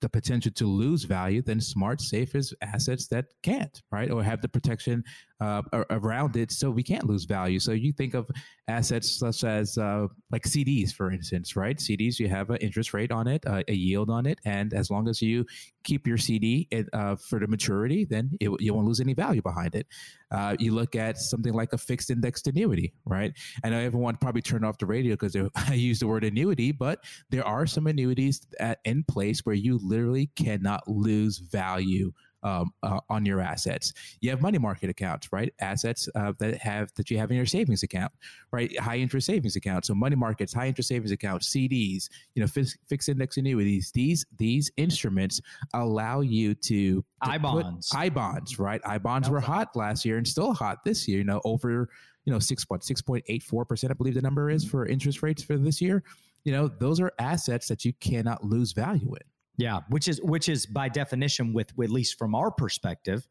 [0.00, 4.10] the potential to lose value, then smart safe is assets that can't, right?
[4.10, 5.04] Or have the protection
[5.40, 7.58] uh, around it so we can't lose value.
[7.58, 8.30] So you think of
[8.68, 11.76] assets such as uh, like CDs, for instance, right?
[11.76, 14.90] CDs, you have an interest rate on it, uh, a yield on it, and as
[14.90, 15.44] long as you
[15.84, 19.42] keep your CD it, uh, for the maturity, then it, you won't lose any value
[19.42, 19.86] behind it.
[20.30, 23.32] Uh, you look at something like a fixed indexed annuity, right?
[23.62, 27.04] I know everyone probably turned off the radio because I use the word annuity, but
[27.30, 32.12] there are some annuities at, in place where you literally cannot lose value
[32.46, 33.92] um, uh, on your assets.
[34.20, 35.52] You have money market accounts, right?
[35.60, 38.12] Assets uh, that have that you have in your savings account,
[38.52, 38.78] right?
[38.78, 39.88] High interest savings accounts.
[39.88, 43.90] So money markets, high interest savings accounts, CDs, you know, fixed, fixed index annuities.
[43.92, 45.40] These these instruments
[45.74, 48.80] allow you to, to I bonds, I bonds, right?
[48.84, 51.18] I bonds were hot last year and still hot this year.
[51.18, 51.88] You know, over
[52.24, 54.86] you know six point six point eight four percent, I believe the number is for
[54.86, 56.04] interest rates for this year.
[56.44, 59.35] You know, those are assets that you cannot lose value in.
[59.56, 63.26] Yeah, which is which is by definition, with at least from our perspective,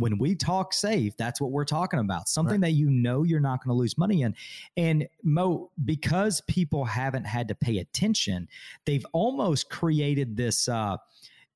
[0.00, 2.28] when we talk safe, that's what we're talking about.
[2.28, 2.68] Something right.
[2.68, 4.34] that you know you're not going to lose money in.
[4.76, 8.48] And Mo, because people haven't had to pay attention,
[8.86, 10.68] they've almost created this.
[10.68, 10.96] Uh,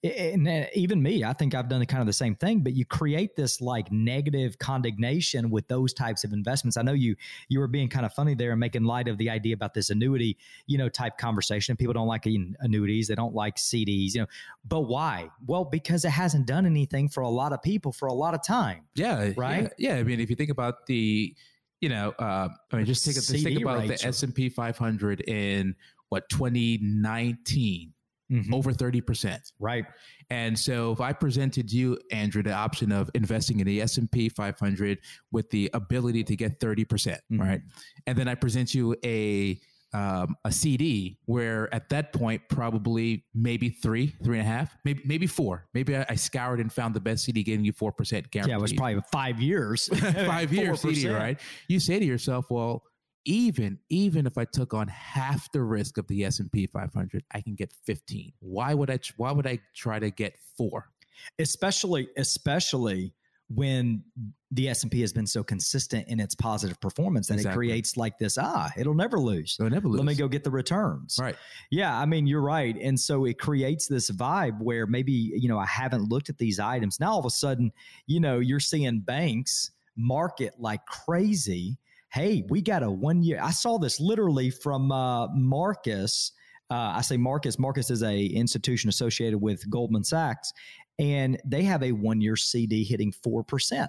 [0.05, 2.61] and uh, even me, I think I've done kind of the same thing.
[2.61, 6.77] But you create this like negative condemnation with those types of investments.
[6.77, 7.17] I know you
[7.49, 9.89] you were being kind of funny there and making light of the idea about this
[9.89, 10.37] annuity,
[10.67, 11.77] you know, type conversation.
[11.77, 14.27] People don't like annuities, they don't like CDs, you know.
[14.67, 15.31] But why?
[15.47, 18.45] Well, because it hasn't done anything for a lot of people for a lot of
[18.45, 18.83] time.
[18.95, 19.71] Yeah, right.
[19.79, 20.01] Yeah, yeah.
[20.01, 21.35] I mean, if you think about the
[21.81, 24.49] you know, uh, I mean, just take a, just think about the S and P
[24.49, 25.75] 500 in
[26.09, 27.95] what 2019
[28.35, 28.53] Mhm.
[28.53, 29.53] over 30%.
[29.59, 29.85] Right.
[30.31, 34.99] And so if I presented you, Andrew, the option of investing in the S&P 500
[35.31, 37.39] with the ability to get 30%, Mhm.
[37.41, 37.61] right?
[38.07, 39.61] And then I present you a
[39.93, 45.01] um, a CD where at that point probably maybe three, three and a half, maybe
[45.05, 45.69] maybe four.
[45.73, 48.51] Maybe I, I scoured and found the best CD giving you four percent guaranteed.
[48.55, 49.87] Yeah, it was probably five years.
[50.27, 51.39] five years CD, right?
[51.69, 52.83] You say to yourself, well,
[53.25, 57.25] even even if I took on half the risk of the S and P 500,
[57.33, 58.33] I can get 15.
[58.41, 58.99] Why would I?
[59.17, 60.91] Why would I try to get four?
[61.39, 63.13] especially especially
[63.49, 64.03] when
[64.51, 68.37] the S&P has been so consistent in its positive performance that it creates like this
[68.37, 69.99] ah it'll never lose So I never lose.
[69.99, 71.37] let me go get the returns Right.
[71.71, 75.59] yeah i mean you're right and so it creates this vibe where maybe you know
[75.59, 77.71] i haven't looked at these items now all of a sudden
[78.07, 81.79] you know you're seeing banks market like crazy
[82.15, 86.31] hey we got a one year i saw this literally from uh, marcus
[86.71, 90.53] uh, i say marcus marcus is a institution associated with goldman sachs
[91.01, 93.89] and they have a one year cd hitting 4%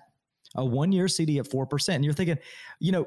[0.56, 2.40] a one year cd at 4% and you're thinking
[2.80, 3.06] you know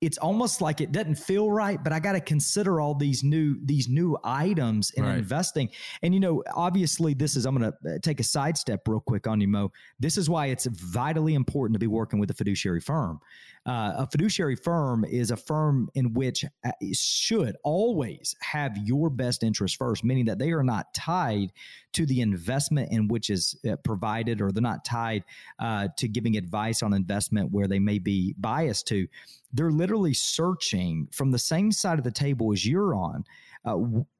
[0.00, 3.56] it's almost like it doesn't feel right but i got to consider all these new
[3.64, 5.18] these new items in Right.
[5.18, 5.68] investing
[6.02, 9.40] and you know obviously this is i'm going to take a sidestep real quick on
[9.40, 13.20] you mo this is why it's vitally important to be working with a fiduciary firm
[13.66, 19.42] uh, a fiduciary firm is a firm in which uh, should always have your best
[19.42, 21.52] interest first meaning that they are not tied
[21.92, 25.24] to the investment in which is uh, provided or they're not tied
[25.58, 29.06] uh, to giving advice on investment where they may be biased to.
[29.52, 33.24] They're literally searching from the same side of the table as you're on
[33.64, 33.78] uh,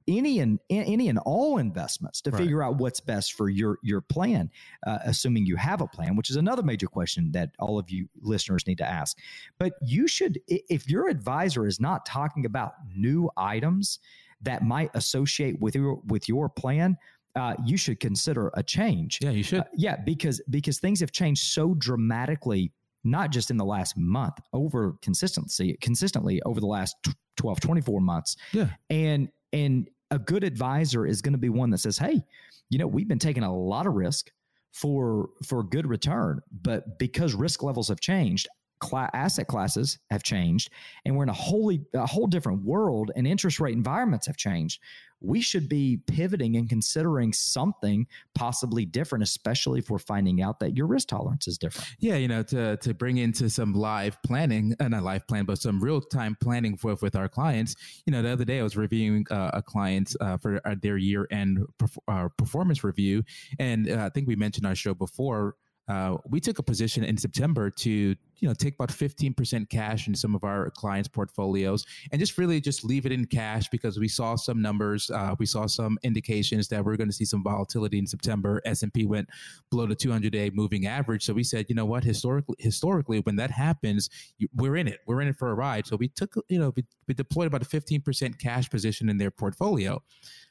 [0.09, 2.42] any and any and all investments to Right.
[2.42, 4.50] figure out what's best for your your plan
[4.87, 8.09] uh, assuming you have a plan which is another major question that all of you
[8.20, 9.16] listeners need to ask
[9.59, 13.98] but you should if your advisor is not talking about new items
[14.42, 16.96] that might associate with your with your plan
[17.37, 19.61] uh, you should consider a change Yeah, you should.
[19.61, 22.72] uh, yeah, because because things have changed so dramatically,
[23.05, 28.01] not just in the last month, over consistency consistently over the last tw- 12, 24
[28.01, 28.37] months.
[28.53, 28.69] Yeah.
[28.91, 32.23] And and a good advisor is going to be one that says, "Hey,
[32.69, 34.31] you know, we've been taking a lot of risk
[34.73, 38.49] for for good return, but because risk levels have changed,
[38.81, 40.71] cla- asset classes have changed,
[41.05, 44.81] and we're in a wholly a whole different world, and interest rate environments have changed.
[45.23, 50.75] We should be pivoting and considering something possibly different, especially if we're finding out that
[50.75, 51.90] your risk tolerance is different.
[51.99, 55.59] Yeah, you know, to to bring into some live planning, uh, not live plan, but
[55.59, 57.77] some real time planning for with our clients.
[58.07, 60.97] You know, the other day I was reviewing uh, a client uh, for uh, their
[60.97, 63.23] year end perf- uh, performance review,
[63.59, 65.55] and I think we mentioned our show before.
[65.90, 70.14] Uh, we took a position in September to you know take about 15% cash in
[70.14, 74.07] some of our clients' portfolios and just really just leave it in cash because we
[74.07, 77.98] saw some numbers, uh, we saw some indications that we're going to see some volatility
[77.98, 78.62] in September.
[78.64, 79.29] S&P went
[79.68, 81.24] below the 200 day moving average.
[81.24, 84.09] So we said, you know what, historically, historically, when that happens,
[84.55, 85.00] we're in it.
[85.07, 85.88] We're in it for a ride.
[85.88, 89.33] So we took, you know, we, we deployed about a 15% cash position in their
[89.33, 90.00] portfolio.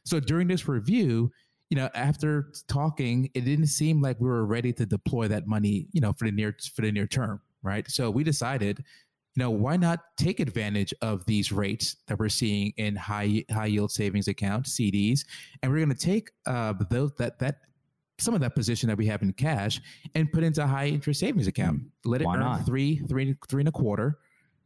[0.04, 1.32] So during this review,
[1.70, 5.88] you know, after talking, it didn't seem like we were ready to deploy that money,
[5.92, 7.90] you know, for the near for the near term, right?
[7.90, 8.80] So we decided,
[9.36, 13.68] you know, why not take advantage of these rates that we're seeing in high high
[13.68, 15.26] yield savings accounts, CDs,
[15.62, 17.58] and we're going to take uh, those that that
[18.18, 19.80] some of that position that we have in cash
[20.16, 21.82] and put into a high interest savings account.
[22.04, 22.66] Let it Why earn not?
[22.66, 24.18] three, three, three and a quarter.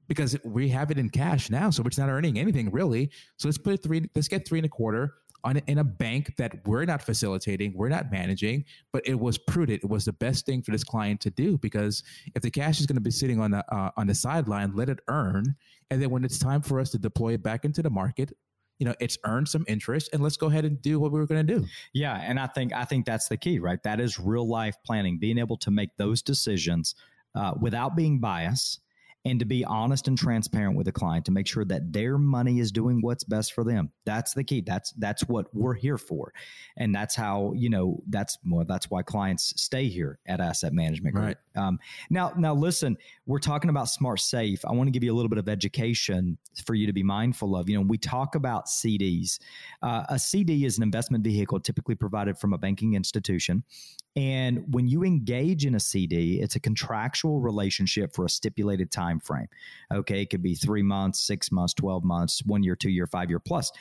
[0.10, 3.10] Because we have it in cash now, so it's not earning anything really.
[3.38, 4.10] So let's put it three.
[4.14, 5.14] Let's get three and a quarter
[5.44, 9.84] on in a bank that we're not facilitating, we're not managing, but it was prudent.
[9.84, 12.04] It was the best thing for this client to do because
[12.36, 14.90] if the cash is going to be sitting on the uh, on the sideline, let
[14.90, 15.56] it earn,
[15.90, 18.32] and then when it's time for us to deploy it back into the market,
[18.80, 21.28] you know, it's earned some interest, and let's go ahead and do what we were
[21.28, 21.66] going to do.
[21.94, 23.82] Yeah, and I think I think that's the key, right?
[23.84, 26.96] That is real life planning, being able to make those decisions
[27.36, 28.80] uh, without being biased,
[29.26, 32.60] and to be honest and transparent with the client to make sure that their money
[32.60, 33.92] is doing what's best for them.
[34.06, 34.62] That's the key.
[34.62, 36.34] That's that's what we're here for,
[36.78, 41.16] and that's how you know that's well, that's why clients stay here at Asset Management
[41.16, 41.26] Group.
[41.26, 41.38] Right.
[41.56, 44.64] Um, now, now listen, we're talking about Smart Safe.
[44.66, 47.56] I want to give you a little bit of education for you to be mindful
[47.56, 47.70] of.
[47.70, 49.40] You know, we talk about CDs.
[49.82, 53.64] Uh, a CD is an investment vehicle typically provided from a banking institution.
[54.16, 59.20] And when you engage in a CD, it's a contractual relationship for a stipulated time
[59.20, 59.48] frame.
[59.92, 63.30] Okay, it could be three months, six months, 12 months, one year, two year, five
[63.30, 63.72] year plus.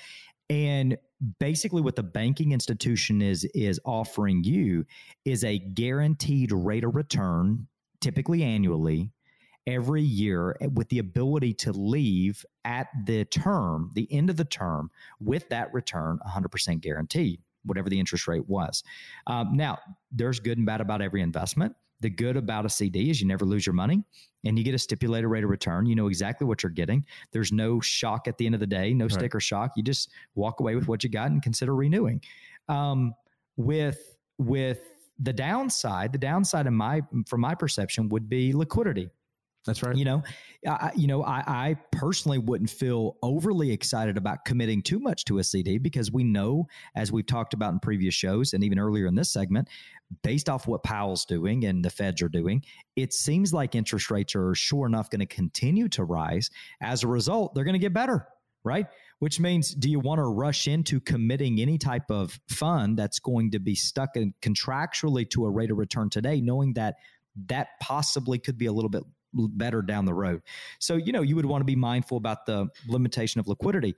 [0.53, 0.99] And
[1.39, 4.85] basically what the banking institution is is offering you
[5.25, 7.69] is a guaranteed rate of return,
[8.03, 9.13] typically annually,
[9.67, 14.91] every year with the ability to leave at the term, the end of the term,
[15.21, 17.41] with that return 100% guaranteed.
[17.65, 18.83] whatever the interest rate was.
[19.29, 19.79] Um, now,
[20.11, 21.75] there's good and bad about every investment.
[22.03, 24.03] The good about a CD is you never lose your money
[24.45, 25.87] and you get a stipulated rate of return.
[25.87, 27.05] You know exactly what you're getting.
[27.33, 29.13] There's no shock at the end of the day, no right.
[29.13, 29.73] sticker shock.
[29.77, 32.21] You just walk away with what you got and consider renewing.
[32.69, 33.15] Um,
[33.57, 34.81] with with
[35.19, 39.11] the downside, the downside in my from my perception would be liquidity.
[39.65, 39.95] That's right.
[39.95, 40.23] You know,
[40.67, 45.39] I, you know, I, I, personally wouldn't feel overly excited about committing too much to
[45.39, 49.07] a CD because we know, as we've talked about in previous shows and even earlier
[49.07, 49.69] in this segment,
[50.25, 52.65] based off what Powell's doing and the Feds are doing,
[52.97, 56.51] it seems like interest rates are sure enough going to continue to rise.
[56.81, 58.27] As a result, they're going to get better,
[58.65, 58.87] right?
[59.21, 63.53] Which means, do you want to rush into committing any type of fund that's going
[63.53, 66.97] to be stuck in contractually to a rate of return today, knowing that
[67.47, 69.05] that possibly could be a little bit
[69.35, 70.43] better down the road.
[70.79, 73.97] So, you know, you would want to be mindful about the limitation of liquidity.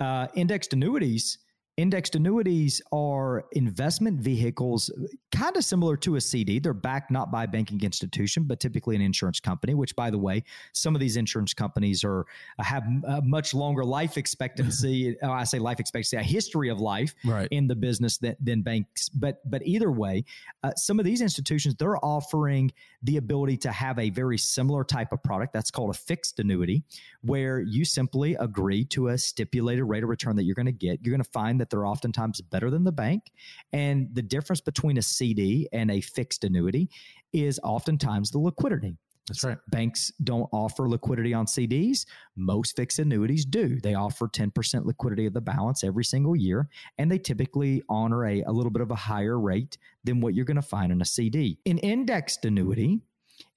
[0.00, 1.38] Uh, indexed annuities
[1.78, 4.90] Indexed annuities are investment vehicles,
[5.30, 6.58] kind of similar to a CD.
[6.58, 9.74] They're backed not by a banking institution, but typically an insurance company.
[9.74, 12.26] Which, by the way, some of these insurance companies are
[12.58, 15.16] uh, have a much longer life expectancy.
[15.28, 17.48] Uh, I say life expectancy, a history of life right.
[17.50, 19.08] in the business than, than banks.
[19.08, 20.24] But but either way,
[20.62, 22.72] uh, some of these institutions they're offering
[23.02, 25.52] the ability to have a very similar type of product.
[25.52, 26.82] That's called a fixed annuity,
[27.22, 31.00] where you simply agree to a stipulated rate of return that you're going to get.
[31.02, 33.30] You're going to find that they're oftentimes better than the bank.
[33.72, 36.90] And the difference between a CD and a fixed annuity
[37.32, 38.96] is oftentimes the liquidity.
[39.28, 39.58] That's right.
[39.68, 42.06] Banks don't offer liquidity on CDs.
[42.36, 43.78] Most fixed annuities do.
[43.80, 48.42] They offer 10% liquidity of the balance every single year, and they typically honor a,
[48.42, 51.04] a little bit of a higher rate than what you're going to find in a
[51.04, 51.58] CD.
[51.66, 53.00] An indexed annuity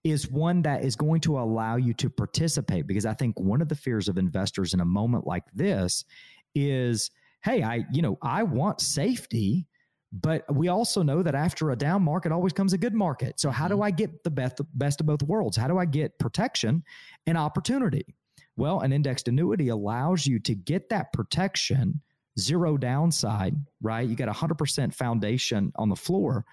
[0.04, 3.70] is one that is going to allow you to participate because I think one of
[3.70, 6.06] the fears of investors in a moment like this
[6.56, 7.12] is
[7.44, 9.68] hey, I, you know, I want safety,
[10.12, 13.40] but we also know that after a down market always comes a good market.
[13.40, 13.84] So how do mm-hmm.
[13.84, 15.58] I get the best best of both worlds?
[15.58, 16.84] How do I get protection
[17.26, 18.06] and opportunity?
[18.58, 22.02] Well, an indexed annuity allows you to get that protection,
[22.38, 24.08] zero downside, right?
[24.08, 26.46] You got a 100% foundation on the floor.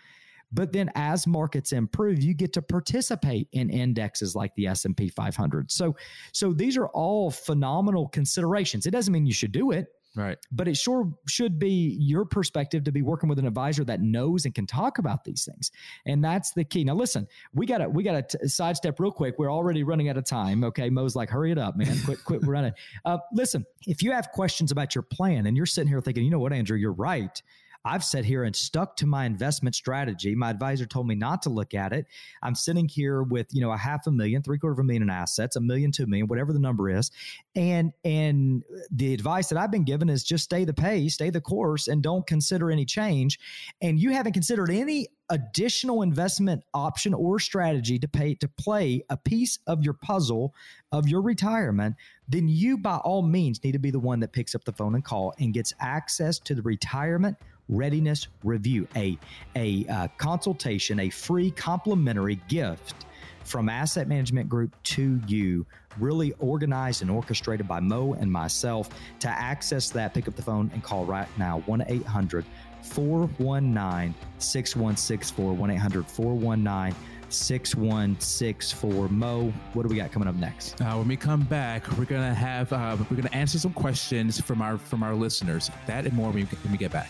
[0.50, 5.70] But then as markets improve, you get to participate in indexes like the S&P 500.
[5.70, 5.96] So
[6.32, 8.86] so these are all phenomenal considerations.
[8.86, 9.88] It doesn't mean you should do it.
[10.16, 10.38] Right.
[10.50, 14.44] But it sure should be your perspective to be working with an advisor that knows
[14.44, 15.70] and can talk about these things.
[16.06, 16.82] And that's the key.
[16.84, 19.38] Now, listen, we got to, we got to sidestep real quick.
[19.38, 20.64] We're already running out of time.
[20.64, 20.90] Okay.
[20.90, 21.96] Mo's like, hurry it up, man.
[22.04, 22.72] quit, quit we're running.
[23.04, 26.30] Uh, listen, if you have questions about your plan and you're sitting here thinking, you
[26.30, 27.40] know what, Andrew, you're right.
[27.84, 30.34] I've sat here and stuck to my investment strategy.
[30.34, 32.06] My advisor told me not to look at it.
[32.42, 35.02] I'm sitting here with, you know, a half a million, three quarter of a million
[35.02, 37.10] in assets, a million, two million, whatever the number is.
[37.54, 41.40] And and the advice that I've been given is just stay the pace, stay the
[41.40, 43.38] course, and don't consider any change.
[43.80, 49.16] And you haven't considered any additional investment option or strategy to pay to play a
[49.16, 50.54] piece of your puzzle
[50.92, 51.96] of your retirement,
[52.28, 54.94] then you by all means need to be the one that picks up the phone
[54.94, 57.36] and call and gets access to the retirement
[57.68, 59.18] readiness review, a,
[59.56, 63.06] a uh, consultation, a free complimentary gift
[63.44, 65.66] from Asset Management Group to you,
[65.98, 68.90] really organized and orchestrated by Mo and myself.
[69.20, 72.44] To access that, pick up the phone and call right now 1 800
[72.82, 75.52] 419 6164.
[75.52, 76.94] 1 800 419
[77.30, 79.08] 6164.
[79.08, 80.80] Mo, what do we got coming up next?
[80.80, 84.62] Uh, when we come back, we're gonna have uh, we're gonna answer some questions from
[84.62, 85.70] our from our listeners.
[85.86, 87.08] That and more when we, when we get back.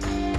[0.00, 0.29] Thank you.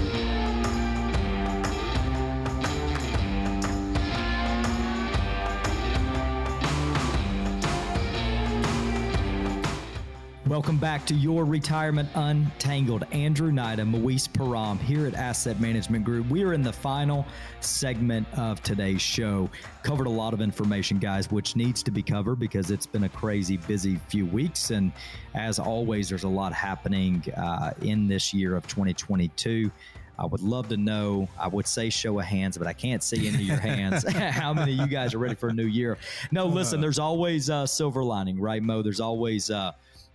[10.62, 13.04] Welcome back to your Retirement Untangled.
[13.12, 16.30] Andrew Knight and Moise Param here at Asset Management Group.
[16.30, 17.26] We are in the final
[17.62, 19.50] segment of today's show.
[19.82, 23.10] Covered a lot of information, guys, which needs to be covered because it's been a
[23.10, 24.70] crazy busy few weeks.
[24.70, 24.92] And
[25.34, 29.72] as always, there's a lot happening uh, in this year of 2022.
[30.20, 31.28] I would love to know.
[31.40, 34.08] I would say show of hands, but I can't see into your hands.
[34.16, 35.98] How many of you guys are ready for a new year?
[36.32, 36.78] No, listen.
[36.78, 36.82] Uh.
[36.84, 38.84] There's always a silver lining, right, Mo?
[38.84, 39.72] There's always uh,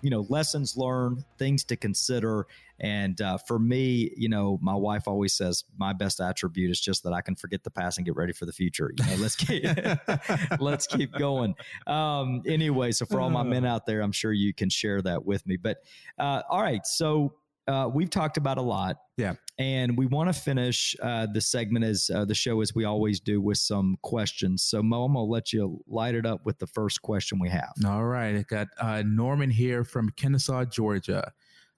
[0.06, 2.46] you know lessons learned things to consider.
[2.78, 7.02] And uh, for me you know my wife always says my best attribute is just
[7.04, 8.92] that i can forget the past and get ready for the future.
[8.96, 9.64] You know let's keep
[10.60, 11.56] let's keep going.
[11.88, 15.26] Um, anyway so for all my men out there i'm sure you can share that
[15.26, 15.56] with me.
[15.56, 15.78] But
[16.20, 16.86] uh, all right.
[16.86, 17.34] So
[17.66, 18.98] uh, we've talked about a lot.
[19.16, 19.34] Yeah.
[19.58, 23.20] And we want to finish uh, the segment as uh, the show as we always
[23.20, 24.62] do with some questions.
[24.62, 27.72] So Mo, I'm gonna let you light it up with the first question we have.
[27.86, 31.32] All right, I got uh, Norman here from Kennesaw, Georgia.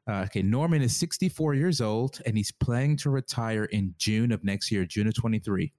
[0.09, 4.43] Uh, okay, Norman is 64 years old and he's planning to retire in June of
[4.43, 5.71] next year, June of 23.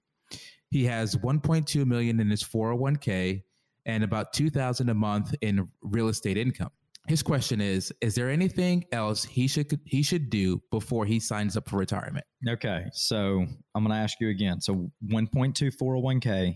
[0.69, 3.41] He has 1.2 million in his 401k
[3.87, 6.69] and about 2000 a month in real estate income.
[7.09, 11.57] His question is is there anything else he should he should do before he signs
[11.57, 12.23] up for retirement?
[12.47, 12.85] Okay.
[12.93, 14.61] So, I'm going to ask you again.
[14.61, 16.55] So, 1.2 401k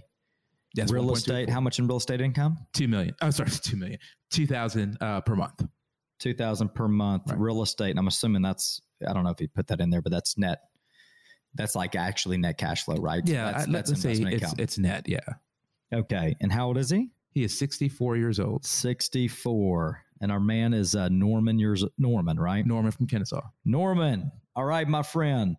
[0.75, 2.57] Yes, real 1.2 estate, how much in real estate income?
[2.73, 3.15] 2 million.
[3.21, 3.97] Oh, sorry, 2 million.
[4.31, 5.65] 2000 uh, per month.
[6.19, 7.39] 2000 per month Right.
[7.39, 7.89] real estate.
[7.89, 10.37] And I'm assuming that's I don't know if you put that in there, but that's
[10.37, 10.59] net
[11.55, 13.23] that's like actually net cash flow, right?
[13.25, 15.19] Yeah, that's, I- that's let's say investment it's it's net, yeah.
[15.91, 16.35] okay.
[16.41, 17.09] And how old is he?
[17.31, 18.63] He is 64 years old.
[18.63, 19.99] 64.
[20.23, 22.65] And our man is uh, Norman years Norman, right?
[22.65, 23.41] Norman from Kennesaw.
[23.65, 24.31] Norman.
[24.55, 25.57] All right, my friend.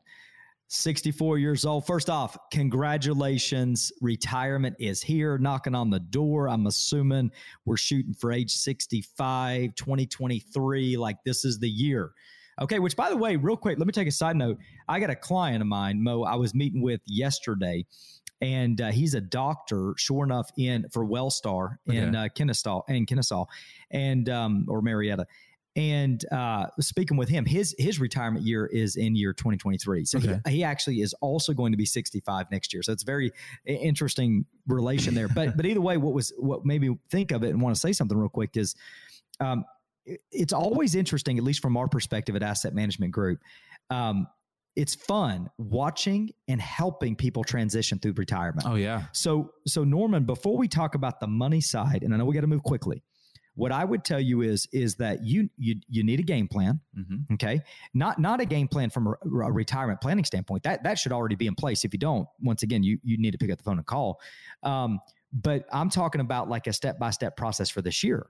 [0.68, 1.86] 64 years old.
[1.86, 3.92] First off, congratulations.
[4.00, 6.48] Retirement is here, knocking on the door.
[6.48, 7.30] I'm assuming
[7.66, 10.96] we're shooting for age 65, 2023.
[10.96, 12.12] Like this is the year.
[12.58, 14.56] Okay, which by the way, real quick, let me take a side note.
[14.88, 17.84] I got a client of mine, Mo, I was meeting with yesterday,
[18.44, 23.44] and uh, he's a doctor, sure enough, in for Wellstar in uh, Kennesaw, in Kennesaw,
[23.90, 25.26] and um, or Marietta
[25.76, 30.04] and uh, speaking with him, his his retirement year is in year 2023.
[30.04, 30.38] So Okay.
[30.46, 32.80] he, he actually is also going to be 65 next year.
[32.84, 33.32] So it's a very
[33.66, 35.26] interesting relation there.
[35.26, 37.80] But but either way, what was what made me think of it and want to
[37.80, 38.76] say something real quick is,
[39.40, 39.64] um,
[40.06, 43.40] it- it's always interesting, at least from our perspective at Asset Management Group.
[43.90, 44.28] Um,
[44.76, 48.66] it's fun watching and helping people transition through retirement.
[48.68, 49.04] Oh yeah.
[49.12, 52.40] So, so Norman, before we talk about the money side, and I know we got
[52.40, 53.02] to move quickly,
[53.54, 56.80] what I would tell you is is that you you you need a game plan.
[56.94, 57.60] hmm Okay,
[57.92, 60.64] not not a game plan from a, a retirement planning standpoint.
[60.64, 61.84] That that should already be in place.
[61.84, 64.20] If you don't, once again, you you need to pick up the phone and call.
[64.62, 65.00] Um,
[65.32, 68.26] but I'm talking about like a step by step process for this year.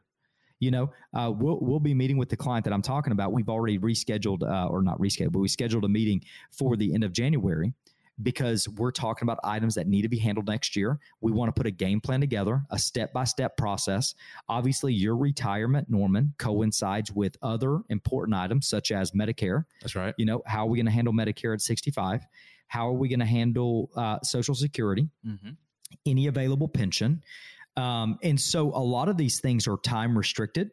[0.65, 3.33] You know, uh, we'll we'll be meeting with the client that I'm talking about.
[3.33, 7.05] We've already rescheduled, uh, or not rescheduled, but we scheduled a meeting for the end
[7.05, 7.75] of January
[8.23, 10.99] because we're talking about items that need to be handled next year.
[11.21, 14.15] We want to put a game plan together, a step by step process.
[14.49, 19.65] Obviously, your retirement, Norman, coincides with other important items such as Medicare.
[19.83, 20.15] That's right.
[20.17, 22.23] You know, how are we going to handle Medicare at 65?
[22.69, 25.09] How are we going to handle uh, Social Security?
[25.25, 25.51] hmm
[26.07, 27.23] any available pension.
[27.77, 30.71] Um, and so a lot of these things are time restricted.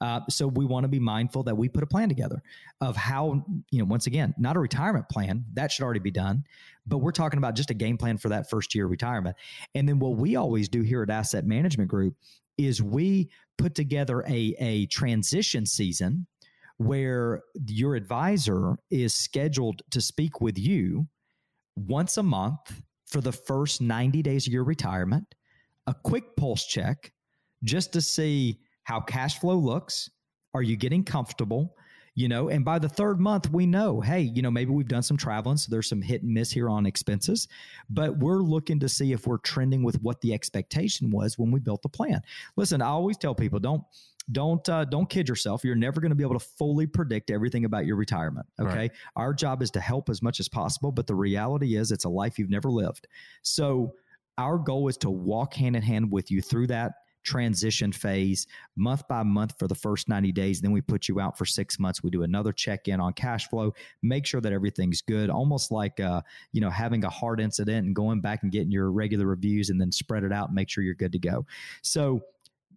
[0.00, 2.42] Uh, so we want to be mindful that we put a plan together
[2.80, 6.42] of how, you know, once again, not a retirement plan that should already be done,
[6.86, 9.36] but we're talking about just a game plan for that first year of retirement.
[9.74, 12.16] And then what we always do here at Asset Management Group
[12.56, 13.28] is we
[13.58, 16.26] put together a, a transition season
[16.78, 21.06] where your advisor is scheduled to speak with you
[21.76, 25.34] once a month for the first 90 days of your retirement,
[25.86, 27.12] a quick pulse check
[27.64, 30.10] just to see how cash flow looks.
[30.54, 31.76] Are you getting comfortable?
[32.16, 35.02] You know, and by the third month, we know, hey, you know, maybe we've done
[35.02, 37.46] some traveling, so there's some hit and miss here on expenses,
[37.88, 41.60] but we're looking to see if we're trending with what the expectation was when we
[41.60, 42.20] built the plan.
[42.56, 43.82] Listen, I always tell people, don't
[44.32, 45.64] don't uh, don't kid yourself.
[45.64, 48.46] You're never going to be able to fully predict everything about your retirement.
[48.60, 48.92] Okay, Right.
[49.14, 52.08] our job is to help as much as possible, but the reality is it's a
[52.10, 53.06] life you've never lived.
[53.42, 53.94] So
[54.40, 59.06] our goal is to walk hand in hand with you through that transition phase month
[59.06, 62.02] by month for the first 90 days then we put you out for six months
[62.02, 66.00] we do another check in on cash flow make sure that everything's good almost like
[66.00, 66.22] uh,
[66.52, 69.78] you know having a heart incident and going back and getting your regular reviews and
[69.78, 71.44] then spread it out and make sure you're good to go
[71.82, 72.22] so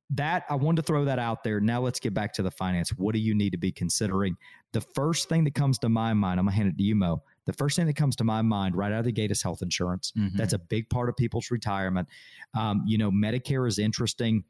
[0.10, 1.60] that I wanted to throw that out there.
[1.60, 2.90] Now let's get back to the finance.
[2.90, 4.38] What do you need to be considering?
[4.72, 7.24] The first thing that comes to my mind, I'm gonna hand it to you, Mo.
[7.46, 9.62] The first thing that comes to my mind right out of the gate is health
[9.62, 10.12] insurance.
[10.18, 10.36] Mhm.
[10.36, 12.08] That's a big part of people's retirement.
[12.54, 14.44] Um, you know, Medicare is interesting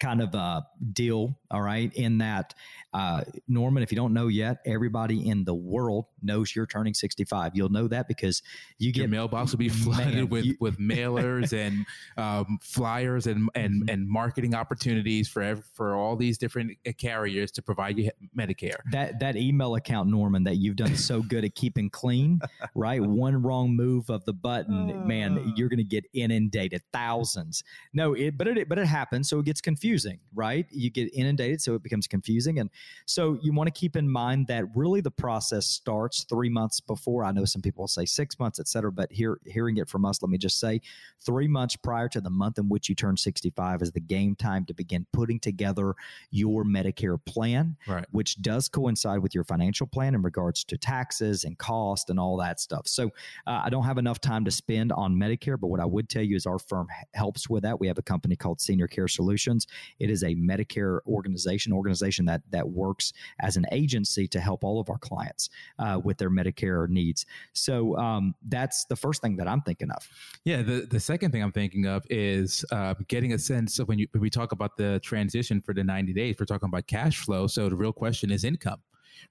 [0.00, 2.54] kind of a deal, all right, in that,
[2.92, 7.52] uh, Norman, if you don't know yet, everybody in the world knows you're turning 65.
[7.54, 8.42] You'll know that because
[8.78, 13.26] you Your get mailbox will be flooded Man, with you- with mailers and um, flyers
[13.26, 13.92] and and Mhm.
[13.92, 18.76] and marketing opportunities for ev- for all these different uh, carriers to provide you Medicare.
[18.92, 22.40] that that email account norman that you've done so good at keeping clean
[22.74, 27.62] right one wrong move of the button man you're going to get inundated thousands
[27.92, 31.60] no it but it but it happens so it gets confusing right you get inundated
[31.60, 32.70] so it becomes confusing and
[33.06, 37.24] so you want to keep in mind that really the process starts three months before
[37.24, 40.04] i know some people will say six months et cetera but here hearing it from
[40.04, 40.80] us let me just say
[41.20, 44.64] three months prior to the month in which you turn 65 is the game time
[44.64, 45.94] to begin putting together
[46.30, 48.04] your medicare plan Right.
[48.10, 52.36] which does coincide with your financial plan in regards to taxes and cost and all
[52.38, 52.86] that stuff.
[52.88, 53.06] So
[53.46, 56.22] uh, I don't have enough time to spend on Medicare, but what I would tell
[56.22, 57.78] you is our firm helps with that.
[57.78, 59.66] We have a company called Senior Care Solutions.
[59.98, 64.80] It is a Medicare organization, organization that that works as an agency to help all
[64.80, 65.48] of our clients
[65.78, 67.26] uh, with their Medicare needs.
[67.52, 70.08] So um, that's the first thing that I'm thinking of.
[70.44, 73.98] Yeah, the, the second thing I'm thinking of is uh, getting a sense of when,
[73.98, 77.18] you, when we talk about the transition for the 90 days, we're talking about cash
[77.18, 77.46] flow.
[77.46, 78.80] So the real question is income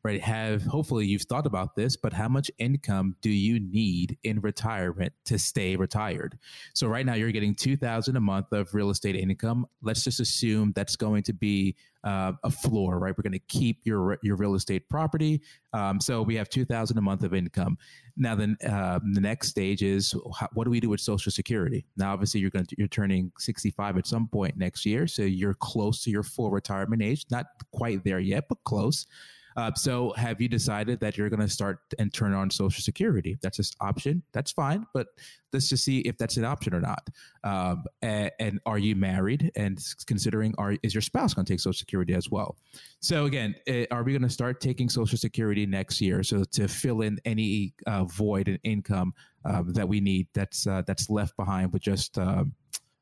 [0.03, 0.21] right?
[0.21, 5.13] Have hopefully you've thought about this, but how much income do you need in retirement
[5.25, 6.37] to stay retired?
[6.73, 9.65] So right now you're getting two thousand a month of real estate income.
[9.81, 11.75] Let's just assume that's going to be
[12.05, 13.13] uh, a floor, right?
[13.17, 15.41] We're going to keep your your real estate property.
[15.73, 17.77] Um, so we have two thousand a month of income.
[18.15, 21.85] Now then, uh, the next stage is how, what do we do with Social Security?
[21.97, 25.23] Now, obviously, you're going to you're turning sixty five at some point next year, so
[25.23, 27.25] you're close to your full retirement age.
[27.29, 29.07] Not quite there yet, but close.
[29.55, 33.37] Uh, so have you decided that you're going to start and turn on Social Security?
[33.41, 34.21] That's just option.
[34.33, 35.07] That's fine, but
[35.53, 37.07] let's just see if that's an option or not.
[37.43, 39.51] Um, and, and, are you married?
[39.55, 42.57] And considering, are is your spouse going to take Social Security as well?
[42.99, 46.23] So again, eh, are we going to start taking Social Security next year?
[46.23, 49.13] So to fill in any uh, void in income
[49.45, 52.53] um, that we need that's uh, that's left behind with just um,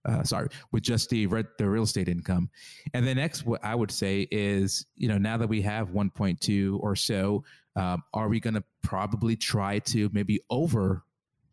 [0.06, 1.26] uh, sorry, with just the
[1.58, 2.50] the real estate income.
[2.94, 6.80] And the next, what I would say is, you know, now that we have 1.2
[6.82, 7.44] or so,
[7.76, 11.04] um, are we going to probably try to maybe over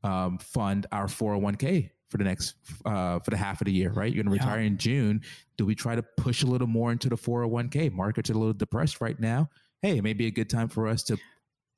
[0.02, 4.12] um, fund our 401k for the next uh, for the half of the year, right?
[4.12, 4.66] You're going to retire yeah.
[4.66, 5.22] in June.
[5.56, 7.92] Do we try to push a little more into the 401k?
[7.92, 9.48] Markets are a little depressed right now.
[9.80, 11.16] Hey, it may be a good time for us to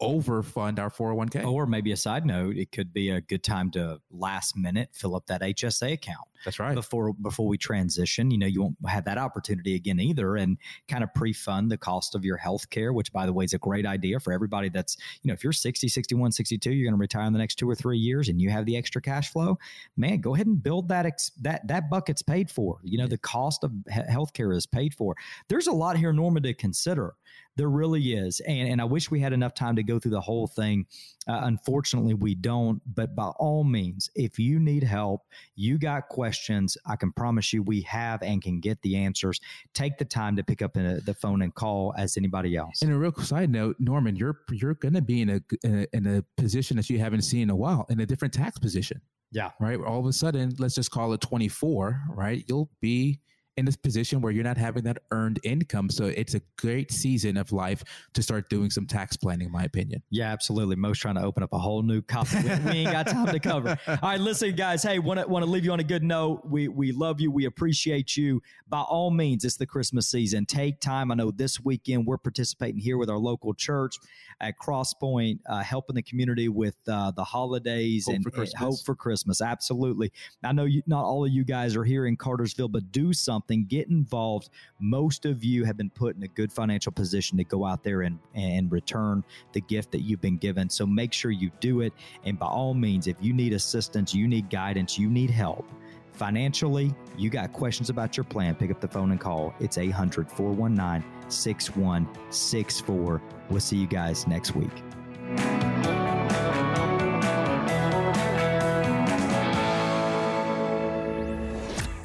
[0.02, 1.46] overfund our 401k.
[1.46, 5.14] Or maybe a side note, it could be a good time to last minute fill
[5.14, 6.26] up that HSA account.
[6.44, 6.74] That's right.
[6.74, 11.04] Before before we transition, you know, you won't have that opportunity again either and kind
[11.04, 13.86] of pre-fund the cost of your health care, which by the way is a great
[13.86, 17.26] idea for everybody that's, you know, if you're 60, 61, 62, you're going to retire
[17.26, 19.56] in the next 2 or 3 years and you have the extra cash flow,
[19.96, 22.80] man, go ahead and build that ex- that that bucket's paid for.
[22.82, 25.14] You know, the cost of health care is paid for.
[25.48, 27.14] There's a lot here Norman to consider.
[27.56, 28.40] There really is.
[28.40, 30.86] And, and I wish we had enough time to go through the whole thing.
[31.28, 32.80] Uh, unfortunately, we don't.
[32.94, 35.22] But by all means, if you need help,
[35.54, 39.40] you got questions, I can promise you we have and can get the answers.
[39.74, 42.82] Take the time to pick up a, the phone and call as anybody else.
[42.82, 45.86] And a real side note, Norman, you're you're going to be in a, in a
[45.96, 49.00] in a position that you haven't seen in a while, in a different tax position.
[49.32, 49.50] Yeah.
[49.58, 49.80] Right.
[49.80, 52.02] All of a sudden, let's just call it 24.
[52.10, 52.44] Right.
[52.46, 53.20] You'll be
[53.56, 55.90] in this position where you're not having that earned income.
[55.90, 57.84] So it's a great season of life
[58.14, 60.02] to start doing some tax planning, in my opinion.
[60.10, 60.76] Yeah, absolutely.
[60.76, 62.36] Most trying to open up a whole new copy.
[62.36, 63.78] We, we ain't got time to cover.
[63.86, 64.82] All right, listen, guys.
[64.82, 66.42] Hey, want to want to leave you on a good note.
[66.46, 67.30] We we love you.
[67.30, 68.42] We appreciate you.
[68.68, 70.46] By all means, it's the Christmas season.
[70.46, 71.12] Take time.
[71.12, 73.96] I know this weekend we're participating here with our local church
[74.40, 78.80] at Crosspoint, uh, helping the community with uh, the holidays hope and, for and hope
[78.84, 79.42] for Christmas.
[79.42, 80.10] Absolutely.
[80.42, 83.41] I know you, not all of you guys are here in Cartersville, but do something
[83.42, 84.50] something, get involved.
[84.80, 88.02] Most of you have been put in a good financial position to go out there
[88.02, 90.70] and, and return the gift that you've been given.
[90.70, 91.92] So make sure you do it.
[92.24, 95.66] And by all means, if you need assistance, you need guidance, you need help
[96.12, 99.54] financially, you got questions about your plan, pick up the phone and call.
[99.60, 103.22] It's 800 419 6164.
[103.48, 106.01] We'll see you guys next week.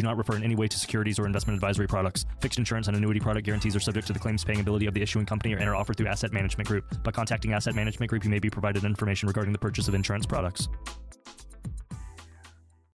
[0.00, 2.24] do not refer in any way to securities or investment advisory products.
[2.40, 5.02] Fixed insurance and annuity product guarantees are subject to the claims paying ability of the
[5.02, 6.84] issuing company and are offered through Asset Management Group.
[7.02, 10.26] By contacting Asset Management Group, you may be provided information regarding the purchase of insurance
[10.26, 10.68] products.